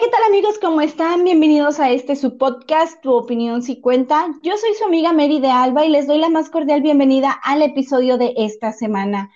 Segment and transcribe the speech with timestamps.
[0.00, 0.60] ¿qué tal amigos?
[0.60, 1.24] ¿Cómo están?
[1.24, 4.28] Bienvenidos a este su podcast, Tu opinión si cuenta.
[4.44, 7.62] Yo soy su amiga Mary de Alba y les doy la más cordial bienvenida al
[7.62, 9.32] episodio de esta semana.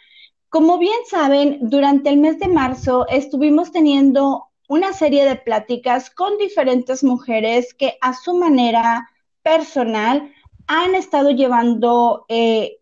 [0.51, 6.39] Como bien saben, durante el mes de marzo estuvimos teniendo una serie de pláticas con
[6.39, 9.09] diferentes mujeres que a su manera
[9.43, 10.33] personal
[10.69, 12.79] han estado llevando eh,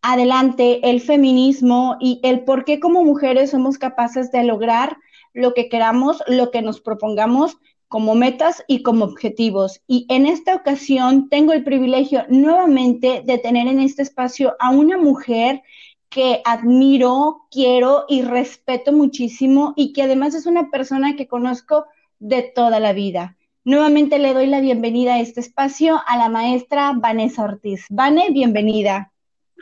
[0.00, 4.96] adelante el feminismo y el por qué como mujeres somos capaces de lograr
[5.32, 9.80] lo que queramos, lo que nos propongamos como metas y como objetivos.
[9.88, 14.96] Y en esta ocasión tengo el privilegio nuevamente de tener en este espacio a una
[14.96, 15.62] mujer
[16.08, 21.86] que admiro, quiero y respeto muchísimo y que además es una persona que conozco
[22.18, 23.36] de toda la vida.
[23.64, 27.86] Nuevamente le doy la bienvenida a este espacio a la maestra Vanessa Ortiz.
[27.90, 29.12] Vane, bienvenida.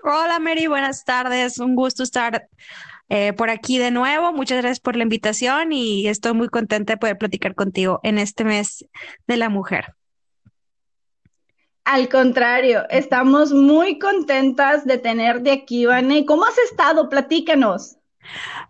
[0.05, 1.59] Hola Mary, buenas tardes.
[1.59, 2.49] Un gusto estar
[3.09, 4.33] eh, por aquí de nuevo.
[4.33, 8.45] Muchas gracias por la invitación y estoy muy contenta de poder platicar contigo en este
[8.45, 8.85] mes
[9.27, 9.95] de la mujer.
[11.85, 16.27] Al contrario, estamos muy contentas de tenerte aquí, Vane.
[16.27, 17.09] ¿Cómo has estado?
[17.09, 17.97] Platícanos.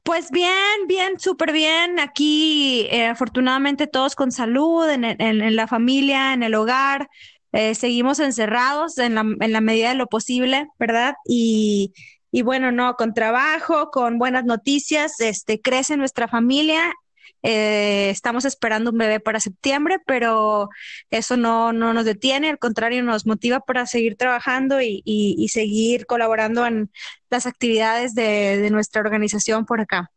[0.04, 1.98] Pues bien, bien, súper bien.
[1.98, 7.08] Aquí, eh, afortunadamente, todos con salud, en, en, la familia, en el hogar.
[7.50, 11.14] Eh, seguimos encerrados en la, en la medida de lo posible, ¿verdad?
[11.26, 11.92] Y,
[12.30, 16.94] y bueno, no, con trabajo, con buenas noticias, este, crece nuestra familia.
[17.42, 20.68] Eh, estamos esperando un bebé para septiembre, pero
[21.10, 26.06] eso no, no nos detiene, al contrario, nos motiva para seguir trabajando y, y, seguir
[26.06, 26.90] colaborando en
[27.30, 30.10] las actividades de, de nuestra organización por acá.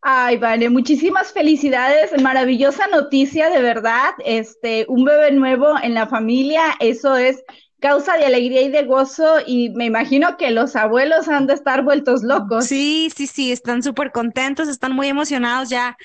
[0.00, 4.12] Ay, vale, muchísimas felicidades, maravillosa noticia, de verdad.
[4.24, 7.42] Este, un bebé nuevo en la familia, eso es
[7.80, 11.84] causa de alegría y de gozo y me imagino que los abuelos han de estar
[11.84, 12.66] vueltos locos.
[12.66, 15.96] Sí, sí, sí, están súper contentos, están muy emocionados ya.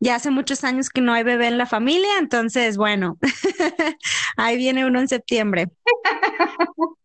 [0.00, 3.18] Ya hace muchos años que no hay bebé en la familia, entonces, bueno,
[4.36, 5.70] ahí viene uno en septiembre.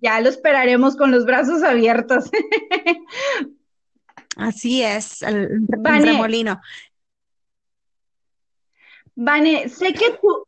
[0.00, 2.30] ya lo esperaremos con los brazos abiertos.
[4.36, 6.60] Así es, el, Vane, remolino.
[9.14, 10.46] Vane, sé que tú,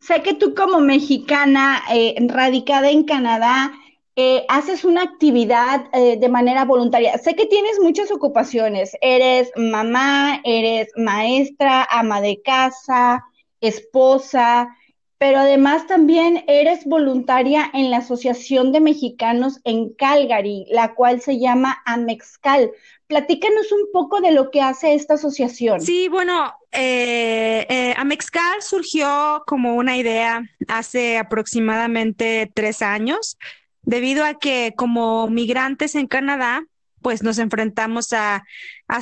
[0.00, 3.72] sé que tú como mexicana eh, radicada en Canadá,
[4.16, 7.16] eh, haces una actividad eh, de manera voluntaria.
[7.18, 8.96] Sé que tienes muchas ocupaciones.
[9.00, 13.24] Eres mamá, eres maestra, ama de casa,
[13.60, 14.68] esposa,
[15.20, 21.38] pero además también eres voluntaria en la Asociación de Mexicanos en Calgary, la cual se
[21.38, 22.70] llama Amexcal.
[23.06, 25.82] Platícanos un poco de lo que hace esta asociación.
[25.82, 33.36] Sí, bueno, eh, eh, Amexcal surgió como una idea hace aproximadamente tres años,
[33.82, 36.64] debido a que como migrantes en Canadá,
[37.02, 38.44] pues nos enfrentamos a,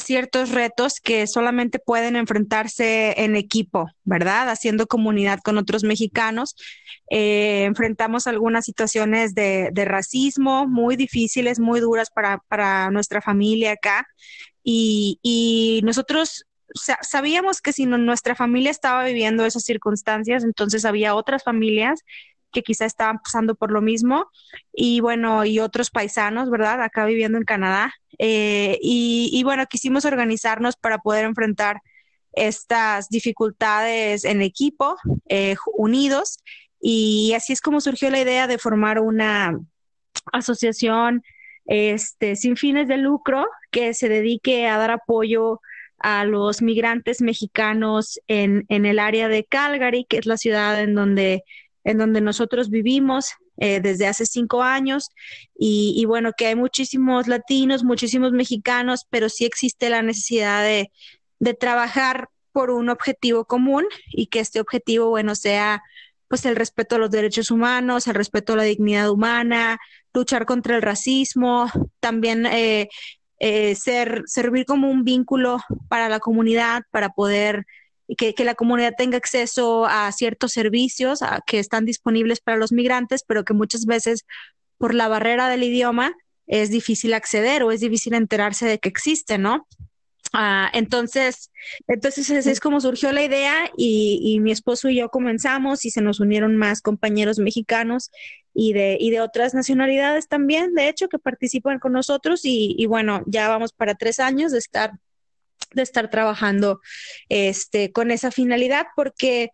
[0.01, 4.51] ciertos retos que solamente pueden enfrentarse en equipo, ¿verdad?
[4.51, 6.55] Haciendo comunidad con otros mexicanos.
[7.11, 14.07] Eh, enfrentamos algunas situaciones de, racismo muy difíciles, muy duras para, nuestra familia acá.
[14.63, 16.45] Y, y nosotros
[16.75, 22.05] sabíamos que si nuestra familia estaba viviendo esas circunstancias, entonces había otras familias
[22.53, 24.27] que quizá estaban pasando por lo mismo
[24.73, 26.83] y bueno, y otros paisanos, ¿verdad?
[26.83, 27.93] Acá viviendo en Canadá.
[28.19, 31.81] Eh, y, bueno, quisimos organizarnos para poder enfrentar
[32.33, 34.97] estas dificultades en equipo,
[35.29, 36.39] eh, unidos,
[36.81, 39.59] y así es como surgió la idea de formar una
[40.33, 41.23] asociación
[41.67, 45.61] este, sin fines de lucro que se dedique a dar apoyo
[45.99, 50.95] a los migrantes mexicanos en, en el área de Calgary, que es la ciudad en
[50.95, 51.45] donde
[51.85, 55.11] en donde nosotros vivimos eh, desde hace cinco años.
[55.59, 60.91] Y, bueno, que hay muchísimos latinos, muchísimos mexicanos, pero sí existe la necesidad de,
[61.39, 65.83] de trabajar por un objetivo común y que este objetivo, bueno, sea
[66.29, 69.79] pues el respeto a los derechos humanos, el respeto a la dignidad humana,
[70.13, 71.71] luchar contra el racismo,
[72.01, 72.89] también eh,
[73.41, 75.59] eh, ser, servir como un vínculo
[75.89, 77.65] para la comunidad, para poder
[78.17, 83.23] que, que, la comunidad tenga acceso a ciertos servicios que están disponibles para los migrantes,
[83.27, 84.25] pero que muchas veces
[84.79, 86.17] por la barrera del idioma
[86.47, 89.67] es difícil acceder o es difícil enterarse de que existe, ¿no?
[90.33, 91.51] Ah, entonces,
[91.87, 96.03] entonces es como surgió la idea y, y, mi esposo y yo comenzamos y se
[96.03, 98.11] nos unieron más compañeros mexicanos
[98.53, 102.87] y de, y de otras nacionalidades también, de hecho, que participan con nosotros y, y
[102.87, 104.93] bueno, ya vamos para tres años de estar
[105.75, 106.81] de estar trabajando
[107.29, 109.51] este, con esa finalidad porque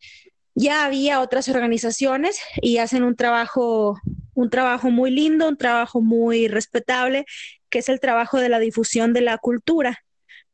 [0.54, 3.98] ya había otras organizaciones y hacen un trabajo,
[4.34, 7.26] un trabajo muy lindo, un trabajo muy respetable,
[7.70, 9.98] que es el trabajo de la difusión de la cultura.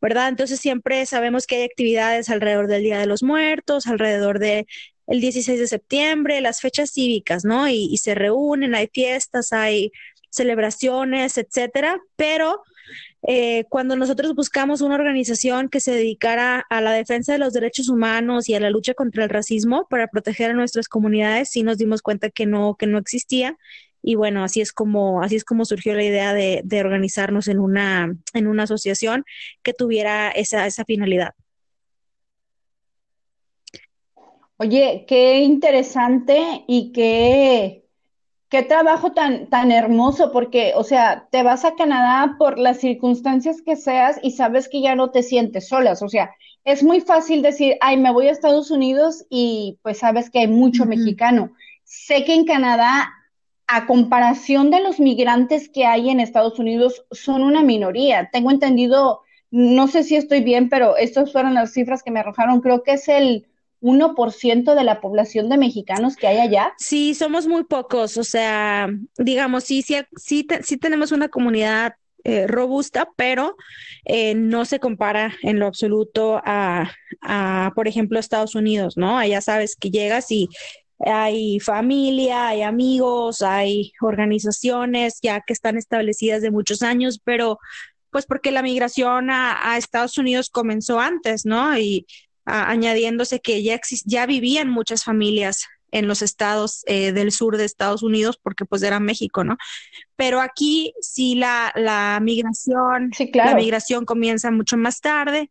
[0.01, 0.29] ¿verdad?
[0.31, 4.67] Entonces siempre sabemos que hay actividades alrededor del Día de los Muertos, alrededor de
[5.07, 7.69] el 16 de septiembre, las fechas cívicas, ¿no?
[7.69, 9.91] Y, y se reúnen, hay fiestas, hay
[10.31, 12.63] celebraciones, etcétera, pero
[13.23, 17.89] eh, cuando nosotros buscamos una organización que se dedicara a la defensa de los derechos
[17.89, 21.79] humanos y a la lucha contra el racismo para proteger a nuestras comunidades, sí nos
[21.79, 23.59] dimos cuenta que no, que no existía.
[24.03, 27.59] Y bueno, así es como, así es como surgió la idea de, de organizarnos en
[27.59, 29.25] una, en una asociación
[29.63, 31.35] que tuviera esa, esa finalidad.
[34.57, 37.87] Oye, qué interesante y qué,
[38.51, 43.63] Qué trabajo tan, tan hermoso, porque, o sea, te vas a Canadá por las circunstancias
[43.63, 46.03] que seas y sabes que ya no te sientes solas.
[46.03, 46.33] O sea,
[46.65, 50.49] es muy fácil decir, ay, me voy a Estados Unidos y pues sabes que hay
[50.49, 51.53] mucho mexicano.
[51.85, 53.13] Sé que en Canadá,
[53.69, 58.31] a comparación de los migrantes que hay en Estados Unidos, son una minoría.
[58.33, 59.21] Tengo entendido,
[59.53, 62.61] no sé si estoy bien, pero estas fueron las cifras que me arrojaron.
[62.63, 63.47] Creo que es el
[63.81, 66.73] 1% de la población de mexicanos que hay allá?
[66.79, 71.95] Sí, somos muy pocos, o sea, digamos, sí, sí, sí, sí tenemos una comunidad
[72.25, 73.57] eh, robusta, pero
[74.05, 76.93] eh, no se compara en lo absoluto a,
[77.23, 79.17] a, por ejemplo, Estados Unidos, ¿no?
[79.17, 80.49] Allá sabes que llegas y
[80.99, 87.59] hay familia, hay amigos, hay organizaciones ya que están establecidas de muchos años, pero
[88.11, 91.79] pues porque la migración a, a Estados Unidos comenzó antes, ¿no?
[91.79, 92.07] Y
[92.51, 98.03] añadiéndose que ya, ya vivían muchas familias en los estados eh, del sur de Estados
[98.03, 99.57] Unidos, porque pues era México, ¿no?
[100.17, 105.51] Pero aquí sí la, la migración, la migración comienza mucho más tarde,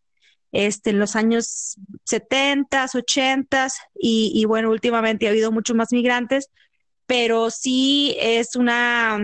[0.52, 1.76] este, en los años
[2.06, 6.50] 70, 80 y, y bueno, últimamente ha habido muchos más migrantes,
[7.06, 9.20] pero sí es una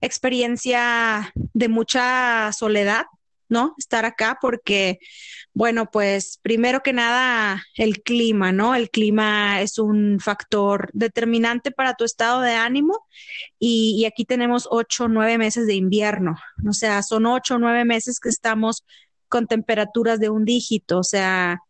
[0.00, 3.06] experiencia de mucha soledad,
[3.48, 3.74] ¿no?
[3.78, 4.98] Estar acá porque
[5.54, 8.74] bueno, pues primero que nada, el clima, ¿no?
[8.74, 13.06] El clima es un factor determinante para tu estado de ánimo
[13.60, 16.36] y, aquí tenemos ocho, nueve meses de invierno,
[16.68, 18.84] o sea, son ocho, nueve meses que estamos
[19.28, 21.60] con temperaturas de un dígito, o sea,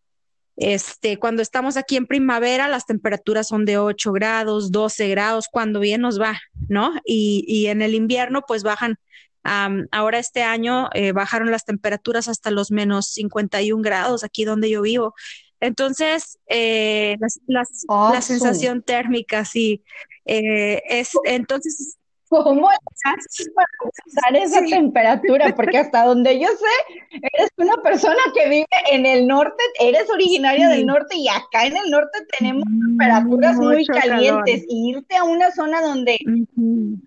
[0.57, 5.81] este, cuando estamos aquí en primavera, las temperaturas son de 8 grados, 12 grados, cuando
[5.81, 6.93] bien nos va, ¿no?
[7.05, 8.97] Y, y en el invierno, pues bajan
[9.45, 14.83] ahora este año eh, bajaron las temperaturas hasta los menos 51 grados aquí donde yo
[14.83, 15.15] vivo.
[15.61, 19.83] Entonces, eh, la sensación térmica, sí,
[20.27, 21.99] eh, es entonces
[22.29, 25.55] ¿Cómo haces para esa temperatura?
[25.55, 30.69] Porque hasta donde yo sé, eres una persona que vive en el norte, eres originaria
[30.69, 34.65] del norte y acá en el norte tenemos temperaturas muy calientes.
[34.69, 36.19] Y irte a una zona donde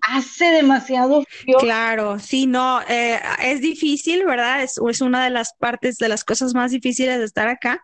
[0.02, 1.58] hace demasiado frío.
[1.58, 4.62] Claro, sí, no, eh, es difícil, ¿verdad?
[4.62, 7.82] Es, es una de las partes, de las cosas más difíciles de estar acá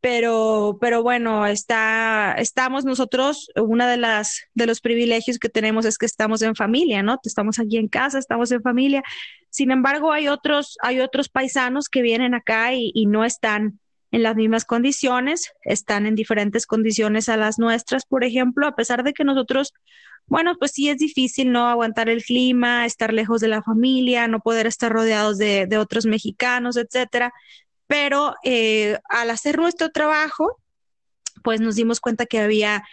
[0.00, 5.98] pero, pero bueno, está, estamos nosotros, una de las, de los privilegios que tenemos es
[5.98, 7.18] que estamos en familia, ¿no?
[7.24, 9.02] Estamos aquí en casa, estamos en familia.
[9.50, 13.80] Sin embargo, hay otros, hay otros paisanos que vienen acá y, no están
[14.10, 19.02] en las mismas condiciones, están en diferentes condiciones a las nuestras, por ejemplo, a pesar
[19.02, 19.74] de que nosotros,
[20.26, 24.40] bueno, pues sí es difícil no aguantar el clima, estar lejos de la familia, no
[24.40, 27.32] poder estar rodeados de, de otros mexicanos, etcétera
[27.88, 30.60] pero eh, al hacer nuestro trabajo,
[31.42, 32.84] pues nos dimos cuenta que había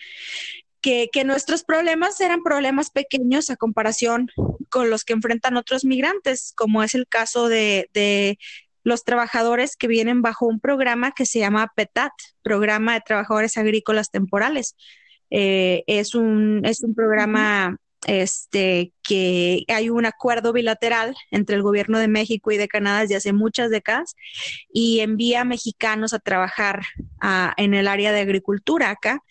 [0.82, 4.30] que, que, nuestros problemas eran problemas pequeños a comparación
[4.70, 8.38] con los que enfrentan otros migrantes, como es el caso de, de
[8.84, 14.12] los trabajadores que vienen bajo un programa que se llama PETAT, Programa de Trabajadores Agrícolas
[14.12, 14.76] Temporales.
[15.32, 22.00] Eh, es, un, es un programa este, que hay un acuerdo bilateral entre el gobierno
[22.00, 24.16] de México y de Canadá desde hace muchas décadas
[24.72, 26.84] y envía mexicanos a trabajar
[27.58, 29.22] en el área de agricultura acá.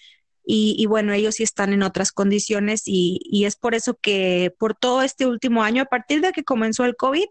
[0.46, 4.74] Y, bueno, ellos sí están en otras condiciones y, y, es por eso que por
[4.74, 7.24] todo este último año, a partir de que comenzó el COVID,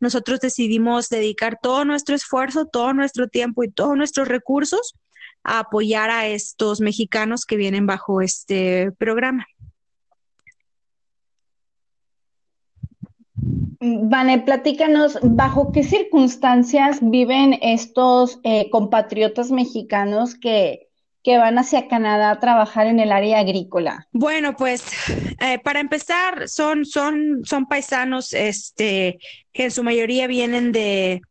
[0.00, 4.94] nosotros decidimos dedicar todo nuestro esfuerzo, todo nuestro tiempo y todos nuestros recursos
[5.42, 9.46] a apoyar a estos mexicanos que vienen bajo este programa.
[13.80, 20.88] Vane, platícanos, ¿bajo qué circunstancias viven estos eh, compatriotas mexicanos que,
[21.22, 24.08] que van hacia Canadá a trabajar en el área agrícola?
[24.12, 24.84] Bueno, pues
[25.40, 29.18] eh, para empezar, son, son, son paisanos este,
[29.52, 31.22] que en su mayoría vienen de,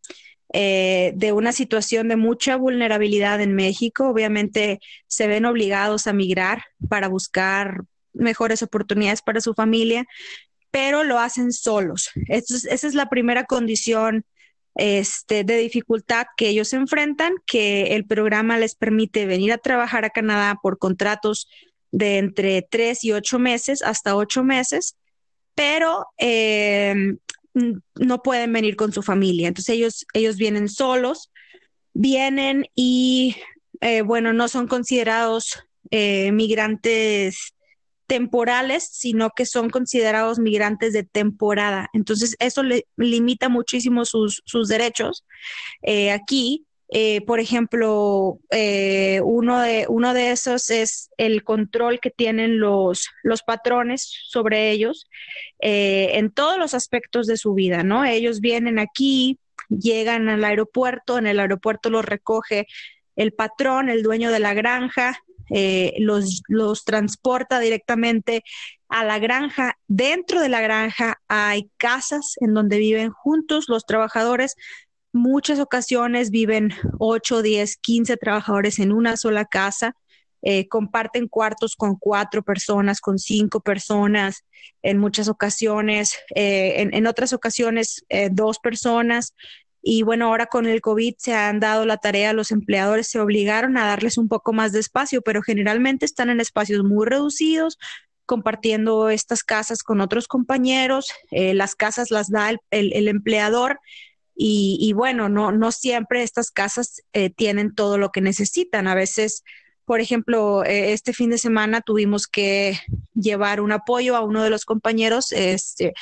[0.53, 4.10] eh, de una situación de mucha vulnerabilidad en México.
[4.10, 7.82] Obviamente se ven obligados a migrar para buscar
[8.13, 10.06] mejores oportunidades para su familia
[10.74, 12.10] pero lo hacen solos.
[12.27, 14.25] esa es la primera condición
[14.74, 20.10] este, de dificultad que ellos enfrentan, que el programa les permite venir a trabajar a
[20.10, 21.48] Canadá por contratos
[21.92, 24.98] de entre tres y ocho meses hasta ocho meses,
[25.53, 27.20] pero em,
[27.53, 29.50] no pueden venir con su familia.
[29.50, 31.30] Entonces ellos, ellos vienen solos,
[31.94, 33.36] vienen y,
[33.80, 37.53] eh, bueno, no son considerados eh, migrantes
[38.07, 41.89] temporales, sino que son considerados migrantes de temporada.
[41.93, 45.25] Entonces, eso le limita muchísimo sus, derechos.
[45.81, 52.12] Eh, aquí, eh, por ejemplo, eh, uno, de, uno de esos es el control que
[52.12, 55.07] tienen los, los patrones sobre ellos
[55.60, 58.03] en todos los aspectos de su vida, ¿no?
[58.03, 62.67] Ellos vienen aquí, llegan al aeropuerto, en el aeropuerto los recoge
[63.15, 65.19] el patrón, el dueño de la granja,
[65.50, 68.44] eh, los, los transporta directamente
[68.90, 69.78] a la granja.
[69.88, 74.56] Dentro de la granja hay casas en donde viven juntos los trabajadores.
[75.12, 79.96] Muchas ocasiones viven 8, 10, 15 trabajadores en una sola casa.
[80.42, 84.44] Eh, comparten cuartos con cuatro personas, con cinco personas,
[84.82, 89.34] en muchas ocasiones, eh, en, en, otras ocasiones dos personas.
[89.86, 93.75] Y bueno, ahora con el COVID se han dado la tarea, los empleadores se obligaron
[93.78, 97.78] a darles un poco más de espacio, pero generalmente están en espacios muy reducidos,
[98.25, 101.12] compartiendo estas casas con otros compañeros.
[101.32, 103.82] Eh, las casas las da el, empleador.
[104.36, 108.88] Y, bueno, no, no siempre estas casas eh, tienen todo lo que necesitan.
[108.88, 109.44] A veces,
[109.84, 112.80] por ejemplo, eh, este fin de semana tuvimos que
[113.13, 115.94] llevar un apoyo a uno de los compañeros, este,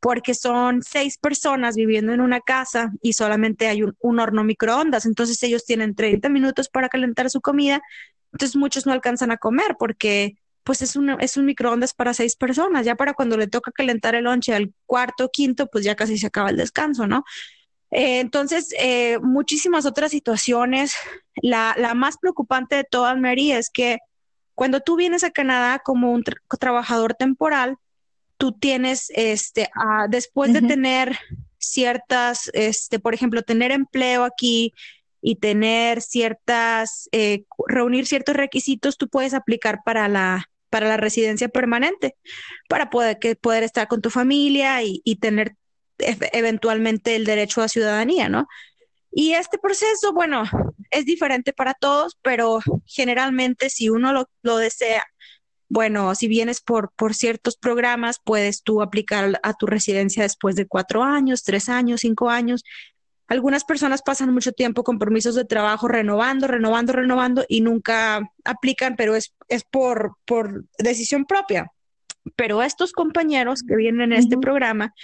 [0.00, 5.06] porque son seis personas viviendo en una casa y solamente hay un, horno microondas.
[5.06, 7.80] Entonces ellos tienen 30 minutos para calentar su comida.
[8.32, 12.36] Entonces muchos no alcanzan a comer porque pues es un, es un microondas para seis
[12.36, 12.86] personas.
[12.86, 16.26] Ya para cuando le toca calentar el lonche al cuarto quinto, pues ya casi se
[16.26, 17.24] acaba el descanso, ¿no?
[17.90, 20.92] Eh, entonces, eh, muchísimas otras situaciones.
[21.36, 23.98] La, la, más preocupante de todas, Mary, es que
[24.54, 26.22] cuando tú vienes a Canadá como un
[26.60, 27.78] trabajador temporal,
[28.38, 31.18] tú tienes, este, ah, después de tener
[31.58, 34.72] ciertas, este, por ejemplo, tener empleo aquí
[35.20, 41.48] y tener ciertas, eh, reunir ciertos requisitos, tú puedes aplicar para la, para la residencia
[41.48, 42.14] permanente,
[42.68, 45.56] para poder, que, poder estar con tu familia y, y tener
[45.98, 48.46] eventualmente el derecho a ciudadanía, ¿no?
[49.10, 50.44] Y este proceso, bueno,
[50.90, 55.04] es diferente para todos, pero generalmente si uno lo, lo desea
[55.68, 60.66] bueno, si vienes por, por ciertos programas, puedes tú aplicar a tu residencia después de
[60.66, 62.64] cuatro años, tres años, cinco años.
[63.26, 68.96] Algunas personas pasan mucho tiempo con permisos de trabajo renovando, renovando, renovando y nunca aplican,
[68.96, 71.70] pero es, es por, por decisión propia.
[72.34, 74.94] Pero estos compañeros que vienen en este programa,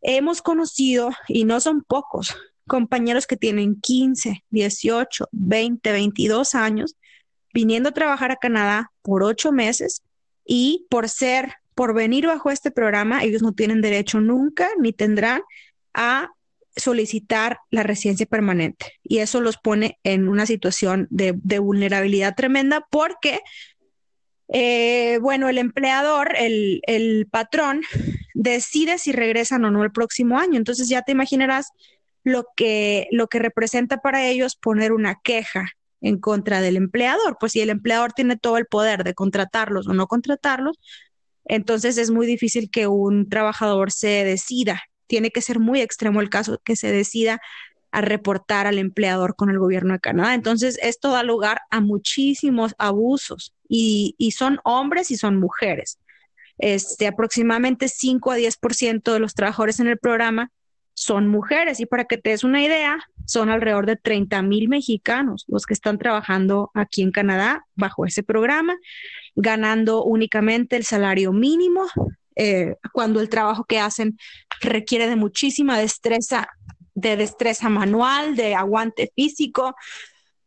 [0.00, 2.34] hemos conocido, y no son pocos,
[2.66, 6.96] compañeros que tienen 15, 18, 20, 22 años
[7.52, 10.02] viniendo a trabajar a Canadá por ocho meses
[10.44, 15.42] y por ser, por venir bajo este programa, ellos no tienen derecho nunca ni tendrán
[15.94, 16.30] a
[16.76, 18.94] solicitar la residencia permanente.
[19.02, 23.40] Y eso los pone en una situación de, vulnerabilidad tremenda porque,
[24.48, 27.82] eh, bueno, el empleador, el, el patrón,
[28.34, 30.56] decide si regresan o no el próximo año.
[30.56, 31.68] Entonces ya te imaginarás
[32.24, 37.36] lo que, lo que representa para ellos poner una queja en contra del empleador.
[37.38, 40.78] Pues si el empleador tiene todo el poder de contratarlos o no contratarlos,
[41.44, 44.82] entonces es muy difícil que un trabajador se decida.
[45.06, 47.40] Tiene que ser muy extremo el caso que se decida
[47.92, 50.34] a reportar al empleador con el gobierno de Canadá.
[50.34, 55.98] Entonces, esto da lugar a muchísimos abusos y, y son hombres y son mujeres.
[56.58, 60.52] Este, aproximadamente 5 a 10% de los trabajadores en el programa
[61.00, 61.80] son mujeres.
[61.80, 65.72] Y para que te des una idea, son alrededor de 30 mil mexicanos los que
[65.72, 68.76] están trabajando aquí en Canadá bajo ese programa,
[69.34, 71.86] ganando únicamente el salario mínimo,
[72.36, 74.18] eh, cuando el trabajo que hacen
[74.60, 76.48] requiere de muchísima destreza,
[76.94, 79.74] de destreza manual, de aguante físico.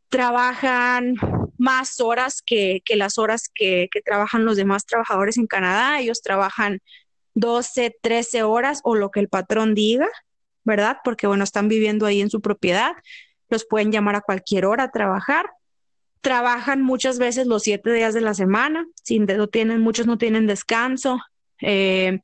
[0.07, 1.15] Trabajan
[1.57, 5.99] más horas que, que las horas que, que trabajan los demás trabajadores en Canadá.
[5.99, 6.79] Ellos trabajan
[7.33, 10.07] 12, 13 horas o lo que el patrón diga
[10.63, 10.97] ¿verdad?
[11.03, 12.93] Porque, bueno, están viviendo ahí en su propiedad,
[13.49, 15.49] los pueden llamar a cualquier hora a trabajar.
[16.21, 20.47] Trabajan muchas veces los siete días de la semana, sin, no tienen, muchos no tienen
[20.47, 21.19] descanso,
[21.61, 22.19] eh,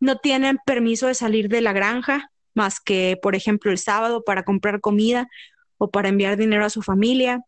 [0.00, 4.44] no tienen permiso de salir de la granja, más que, por ejemplo, el sábado para
[4.44, 5.28] comprar comida
[5.78, 7.40] o para enviar dinero a su familia.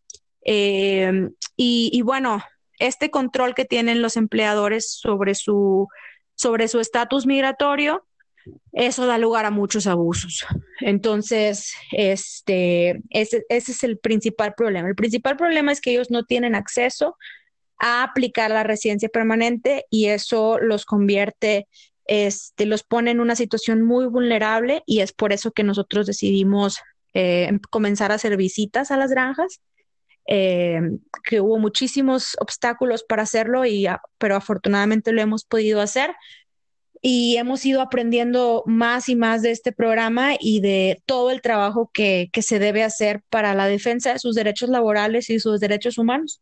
[0.45, 2.41] Eh, y, y, bueno,
[2.79, 5.87] este control que tienen los empleadores sobre su
[6.37, 8.06] sobre su estatus migratorio
[8.73, 10.45] eso da lugar a muchos abusos.
[10.81, 14.87] Entonces, este, ese, ese, es el principal problema.
[14.87, 17.17] El principal problema es que ellos no tienen acceso
[17.79, 21.67] a aplicar la residencia permanente y eso los convierte,
[22.05, 26.79] este, los pone en una situación muy vulnerable y es por eso que nosotros decidimos
[27.13, 29.61] eh, comenzar a hacer visitas a las granjas.
[30.29, 30.81] Eh,
[31.23, 33.87] que hubo muchísimos obstáculos para hacerlo, y,
[34.17, 36.13] pero afortunadamente lo hemos podido hacer
[37.01, 41.89] y hemos ido aprendiendo más y más de este programa y de todo el trabajo
[41.93, 45.97] que, que se debe hacer para la defensa de sus derechos laborales y sus derechos
[45.97, 46.41] humanos.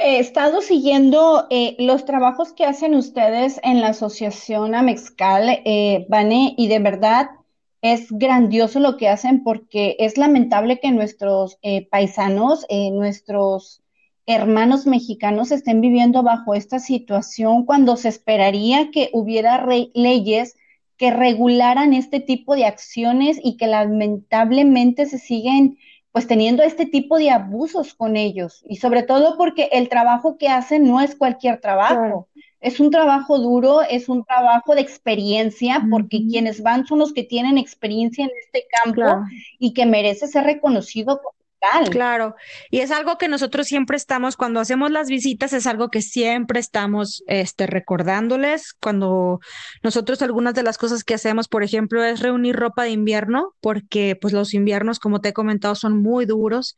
[0.00, 6.06] He estado siguiendo eh, los trabajos que hacen ustedes en la Asociación Amexcal, eh,
[6.56, 7.30] y de verdad
[7.80, 13.82] es grandioso lo que hacen porque es lamentable que nuestros eh, paisanos, eh, nuestros
[14.28, 20.54] hermanos mexicanos estén viviendo bajo esta situación cuando se esperaría que hubiera leyes
[20.98, 25.78] que regularan este tipo de acciones y que lamentablemente se siguen
[26.12, 30.48] pues teniendo este tipo de abusos con ellos y sobre todo porque el trabajo que
[30.48, 32.28] hacen no es cualquier trabajo.
[32.60, 37.22] Es un trabajo duro, es un trabajo de experiencia, porque quienes van son los que
[37.22, 39.24] tienen experiencia en este campo
[39.60, 41.37] y que merece ser reconocido como
[41.90, 42.36] Claro,
[42.70, 46.60] y es algo que nosotros siempre estamos, cuando hacemos las visitas, es algo que siempre
[46.60, 48.74] estamos este, recordándoles.
[48.74, 49.40] Cuando
[49.82, 54.16] nosotros algunas de las cosas que hacemos, por ejemplo, es reunir ropa de invierno, porque
[54.20, 56.76] pues los inviernos, como te he comentado, son muy duros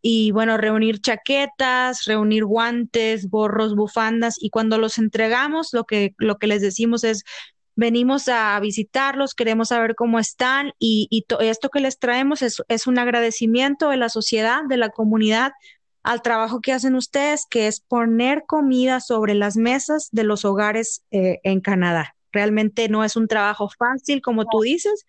[0.00, 6.38] y bueno, reunir chaquetas, reunir guantes, gorros, bufandas y cuando los entregamos lo que, lo
[6.38, 7.24] que les decimos es
[7.74, 12.98] venimos a visitarlos, queremos saber cómo están y, y esto que les traemos es, un
[12.98, 15.52] agradecimiento de la sociedad, de la comunidad
[16.02, 21.04] al trabajo que hacen ustedes, que es poner comida sobre las mesas de los hogares
[21.12, 22.16] eh, en Canadá.
[22.32, 25.04] Realmente no es un trabajo fácil, como tú dices,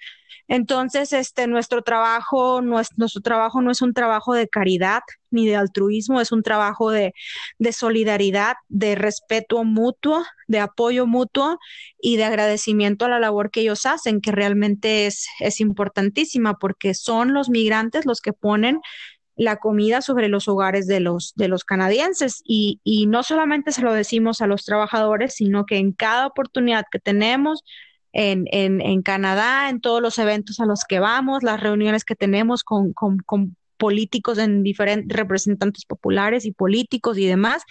[0.48, 6.22] entonces, este, nuestro trabajo, nuestro, trabajo no es un trabajo de caridad ni de altruismo,
[6.22, 7.14] es un trabajo de,
[7.60, 11.58] de solidaridad, de respeto mutuo, de apoyo mutuo
[12.00, 16.94] y de agradecimiento a la labor que ellos hacen, que realmente es, es importantísima porque
[16.94, 18.80] son los migrantes los que ponen
[19.36, 22.42] la comida sobre los hogares de los, de los canadienses.
[22.46, 26.86] Y, y no solamente se lo decimos a los trabajadores, sino que en cada oportunidad
[26.92, 27.64] que tenemos,
[28.12, 32.16] en, en, en, Canadá, en todos los eventos a los que vamos, las reuniones que
[32.16, 37.64] tenemos con, con, con políticos en diferentes representantes populares y políticos y demás,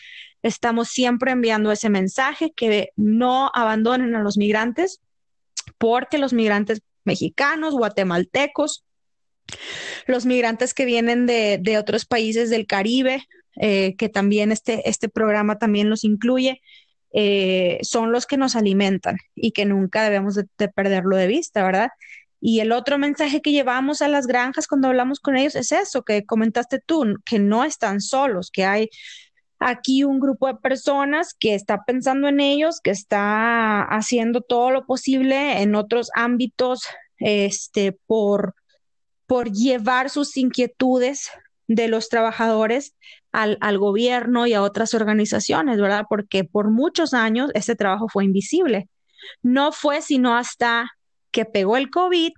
[0.42, 5.00] estamos siempre enviando ese mensaje que no abandonen a los migrantes
[5.78, 8.84] porque los migrantes mexicanos, guatemaltecos,
[10.06, 13.26] los migrantes que vienen de, de otros países del Caribe,
[13.56, 16.62] eh, que también este, este programa también los incluye,
[17.12, 21.90] eh, son los que nos alimentan y que nunca debemos de, perderlo de vista, ¿verdad?
[22.40, 26.02] Y el otro mensaje que llevamos a las granjas cuando hablamos con ellos es eso,
[26.02, 28.88] que comentaste tú, que no están solos, que hay
[29.58, 34.86] aquí un grupo de personas que está pensando en ellos, que está haciendo todo lo
[34.86, 36.84] posible en otros ámbitos,
[37.18, 38.54] este, por,
[39.32, 41.30] por llevar sus inquietudes
[41.66, 42.94] de los trabajadores
[43.32, 46.04] al, al, gobierno y a otras organizaciones, ¿verdad?
[46.06, 48.90] Porque por muchos años este trabajo fue invisible.
[49.40, 50.90] No fue sino hasta
[51.30, 52.32] que pegó el COVID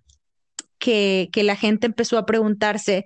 [0.79, 3.05] que, que la gente empezó a preguntarse,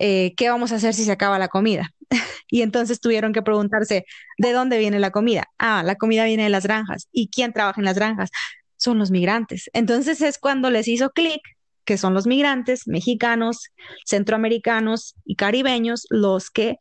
[0.00, 1.94] eh, ¿qué vamos a hacer si se acaba la comida?
[2.50, 4.04] y entonces tuvieron que preguntarse,
[4.36, 5.44] ¿de dónde viene la comida?
[5.58, 7.06] Ah, la comida viene de las granjas.
[7.12, 8.30] ¿Y quién trabaja en las granjas?
[8.76, 9.70] Son los migrantes.
[9.74, 11.55] Entonces es cuando les hizo clic
[11.86, 13.70] que son los migrantes mexicanos,
[14.04, 16.80] centroamericanos y caribeños los que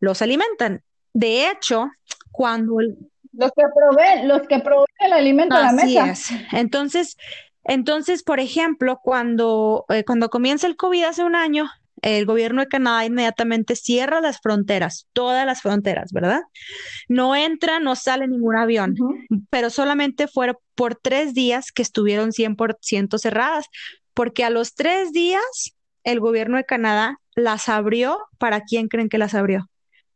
[0.00, 0.82] los alimentan.
[1.14, 1.88] De hecho,
[2.30, 2.76] cuando...
[3.32, 6.10] Los que proveen, los que proveen el alimento a la mesa.
[6.10, 6.30] Es.
[6.52, 7.16] Entonces,
[7.64, 11.70] entonces, por ejemplo, cuando, eh, cuando comienza el COVID hace un año,
[12.02, 16.40] el gobierno de Canadá inmediatamente cierra las fronteras, todas las fronteras, ¿verdad?
[17.08, 18.94] No entra, no sale ningún avión,
[19.50, 23.66] pero solamente fueron por tres días que estuvieron 100% cerradas,
[24.20, 25.72] porque a los tres días
[26.04, 28.18] el gobierno de Canadá las abrió.
[28.36, 29.70] ¿Para quién creen que las abrió?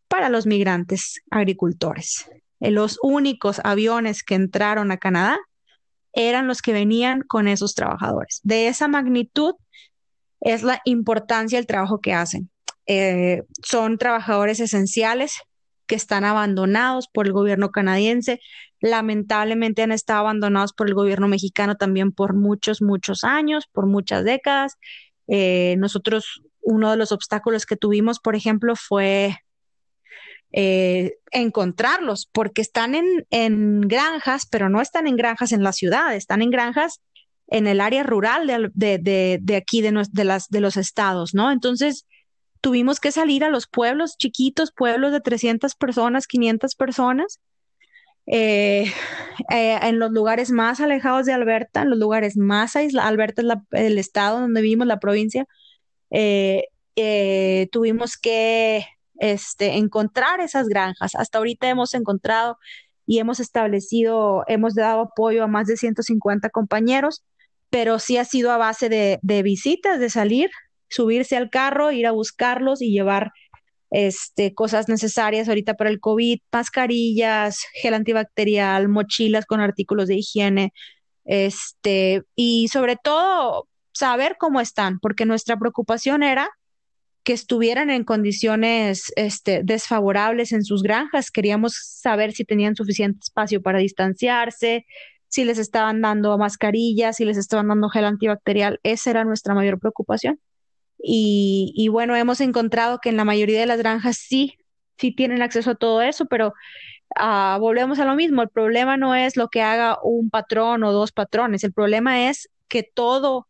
[0.09, 2.29] Para los migrantes agricultores.
[2.61, 5.39] Eh, los únicos aviones que entraron a Canadá
[6.13, 8.41] eran los que venían con esos trabajadores.
[8.43, 9.55] De esa magnitud
[10.43, 12.51] es la importancia del trabajo que hacen.
[12.85, 15.39] Eh, son trabajadores esenciales
[15.87, 18.39] que están abandonados por el gobierno canadiense.
[18.85, 24.25] Lamentablemente han estado abandonados por el gobierno mexicano también por muchos, muchos años, por muchas
[24.25, 24.75] décadas.
[25.27, 29.39] Eh, nosotros, uno de los obstáculos que tuvimos, por ejemplo, fue
[30.53, 36.15] eh, encontrarlos, porque están en, en, granjas, pero no están en granjas en la ciudad,
[36.15, 37.01] están en granjas
[37.47, 41.51] en el área rural de, de, de, aquí, de, de, los estados, ¿no?
[41.51, 42.07] Entonces,
[42.61, 47.41] tuvimos que salir a los pueblos chiquitos, pueblos de 300 personas, 500 personas,
[48.27, 48.93] eh,
[49.51, 53.83] eh, en los lugares más alejados de Alberta, en los lugares más aislados, Alberta es
[53.83, 55.47] el estado donde vivimos, la provincia,
[56.11, 58.87] eh, tuvimos que
[59.19, 61.15] este, encontrar esas granjas.
[61.15, 62.59] Hasta ahorita hemos encontrado
[63.07, 67.25] y hemos establecido, hemos dado apoyo a más de 150 compañeros,
[67.71, 70.51] pero sí ha sido a base de, de visitas, de salir,
[70.89, 73.33] subirse al carro, ir a buscarlos y llevar
[73.95, 80.73] este, cosas necesarias ahorita para el COVID, mascarillas, gel antibacterial, mochilas con artículos de higiene,
[81.25, 86.51] este, y sobre todo saber cómo están, porque nuestra preocupación era
[87.23, 91.31] que estuvieran en condiciones este, desfavorables en sus granjas.
[91.31, 94.87] Queríamos saber si tenían suficiente espacio para distanciarse,
[95.29, 98.81] si les estaban dando mascarillas, si les estaban dando gel antibacterial.
[98.83, 100.41] Esa era nuestra mayor preocupación.
[101.07, 104.57] Y, bueno, hemos encontrado que en la mayoría de las granjas sí,
[104.97, 106.55] sí tienen acceso a todo eso, pero
[107.17, 108.41] ah, volvemos a lo mismo.
[108.41, 111.63] El problema no es lo que haga un patrón o dos patrones.
[111.63, 113.47] El problema es que todo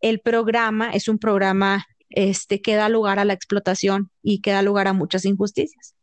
[0.00, 4.62] el programa es un programa este, que da lugar a la explotación y que da
[4.62, 5.94] lugar a muchas injusticias.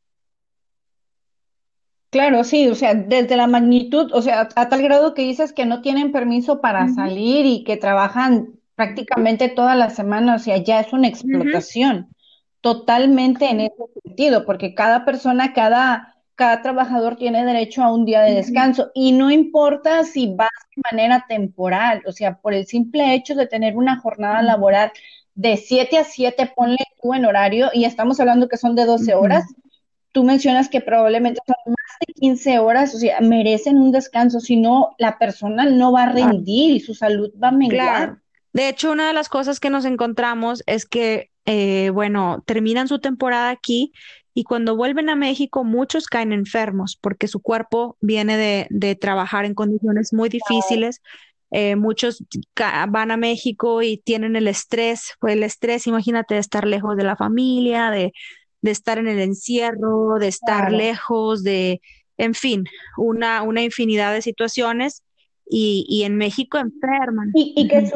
[2.09, 5.65] Claro, sí, o sea, desde la magnitud, o sea, a tal grado que dices que
[5.65, 10.81] no tienen permiso para salir y que trabajan prácticamente toda la semana, o sea, ya
[10.81, 12.09] es una explotación,
[12.61, 18.21] totalmente en ese sentido, porque cada persona, cada, cada trabajador tiene derecho a un día
[18.21, 23.13] de descanso y no importa si vas de manera temporal, o sea, por el simple
[23.13, 24.91] hecho de tener una jornada laboral
[25.35, 29.15] de 7 a 7, ponle tú en horario, y estamos hablando que son de 12
[29.15, 29.45] horas,
[30.11, 34.55] tú mencionas que probablemente son más de 15 horas, o sea, merecen un descanso, si
[34.55, 38.17] no, la persona no va a rendir y su salud va a menguar.
[38.55, 42.99] De hecho, una de las cosas que nos encontramos es que, eh, bueno, terminan su
[42.99, 43.91] temporada aquí
[44.33, 48.37] y cuando vuelven a México muchos caen enfermos porque su cuerpo viene
[48.69, 51.01] de, trabajar en condiciones muy difíciles.
[51.51, 52.23] Eh, muchos
[52.87, 57.03] van a México y tienen el estrés, pues el estrés, imagínate, de estar lejos de
[57.03, 58.13] la familia, de,
[58.61, 61.81] estar en el encierro, de estar lejos, de,
[62.17, 62.63] en fin,
[62.95, 65.03] una, una infinidad de situaciones
[65.45, 67.31] y, en México enferman.
[67.33, 67.91] Y, y que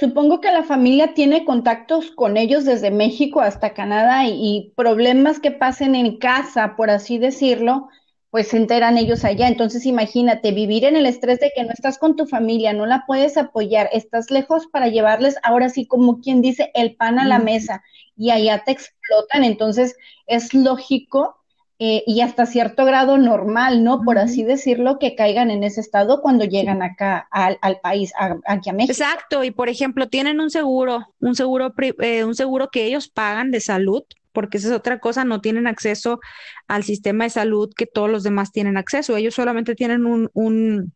[0.00, 5.50] supongo que la familia tiene contactos con ellos desde México hasta Canadá y, problemas que
[5.50, 7.88] pasen en casa, por así decirlo,
[8.30, 9.48] pues se enteran ellos allá.
[9.48, 13.04] Entonces imagínate vivir en el estrés de que no estás con tu familia, no la
[13.06, 17.38] puedes apoyar, estás lejos para llevarles ahora sí como quien dice el pan a la
[17.38, 17.82] mesa
[18.16, 19.44] y allá te explotan.
[19.44, 19.96] Entonces
[20.26, 21.37] es lógico
[21.80, 24.02] eh, y hasta cierto grado normal, ¿no?
[24.02, 28.12] Por así decirlo, que caigan en ese estado cuando llegan acá al, país,
[28.46, 28.92] aquí a México.
[28.92, 33.52] Exacto, y por ejemplo, tienen un seguro, un seguro, eh, un seguro que ellos pagan
[33.52, 36.18] de salud, porque esa es otra cosa, no tienen acceso
[36.66, 40.92] al sistema de salud que todos los demás tienen acceso, ellos solamente tienen un, un,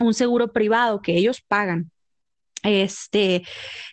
[0.00, 1.90] un seguro privado que ellos pagan.
[2.62, 3.42] Este,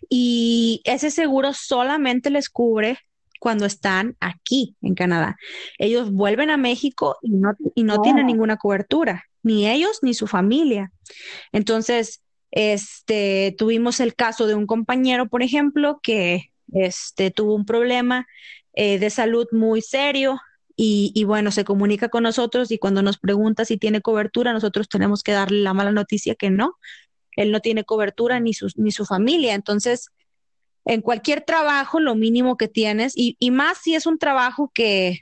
[0.10, 3.00] y ese seguro solamente les cubre
[3.42, 5.36] cuando están aquí en Canadá.
[5.80, 10.28] Ellos vuelven a México y no, y no tienen ninguna cobertura, ni ellos ni su
[10.28, 10.92] familia.
[11.52, 18.28] Entonces, este, tuvimos el caso de un compañero, por ejemplo, que este, tuvo un problema
[18.74, 20.40] eh, de salud muy serio,
[20.76, 24.88] y, y, bueno, se comunica con nosotros y cuando nos pregunta si tiene cobertura, nosotros
[24.88, 26.78] tenemos que darle la mala noticia que no,
[27.36, 29.54] él no tiene cobertura ni su, ni su familia.
[29.54, 30.10] Entonces,
[30.86, 35.20] en cualquier trabajo, lo mínimo que tienes, y, y más si es un trabajo que,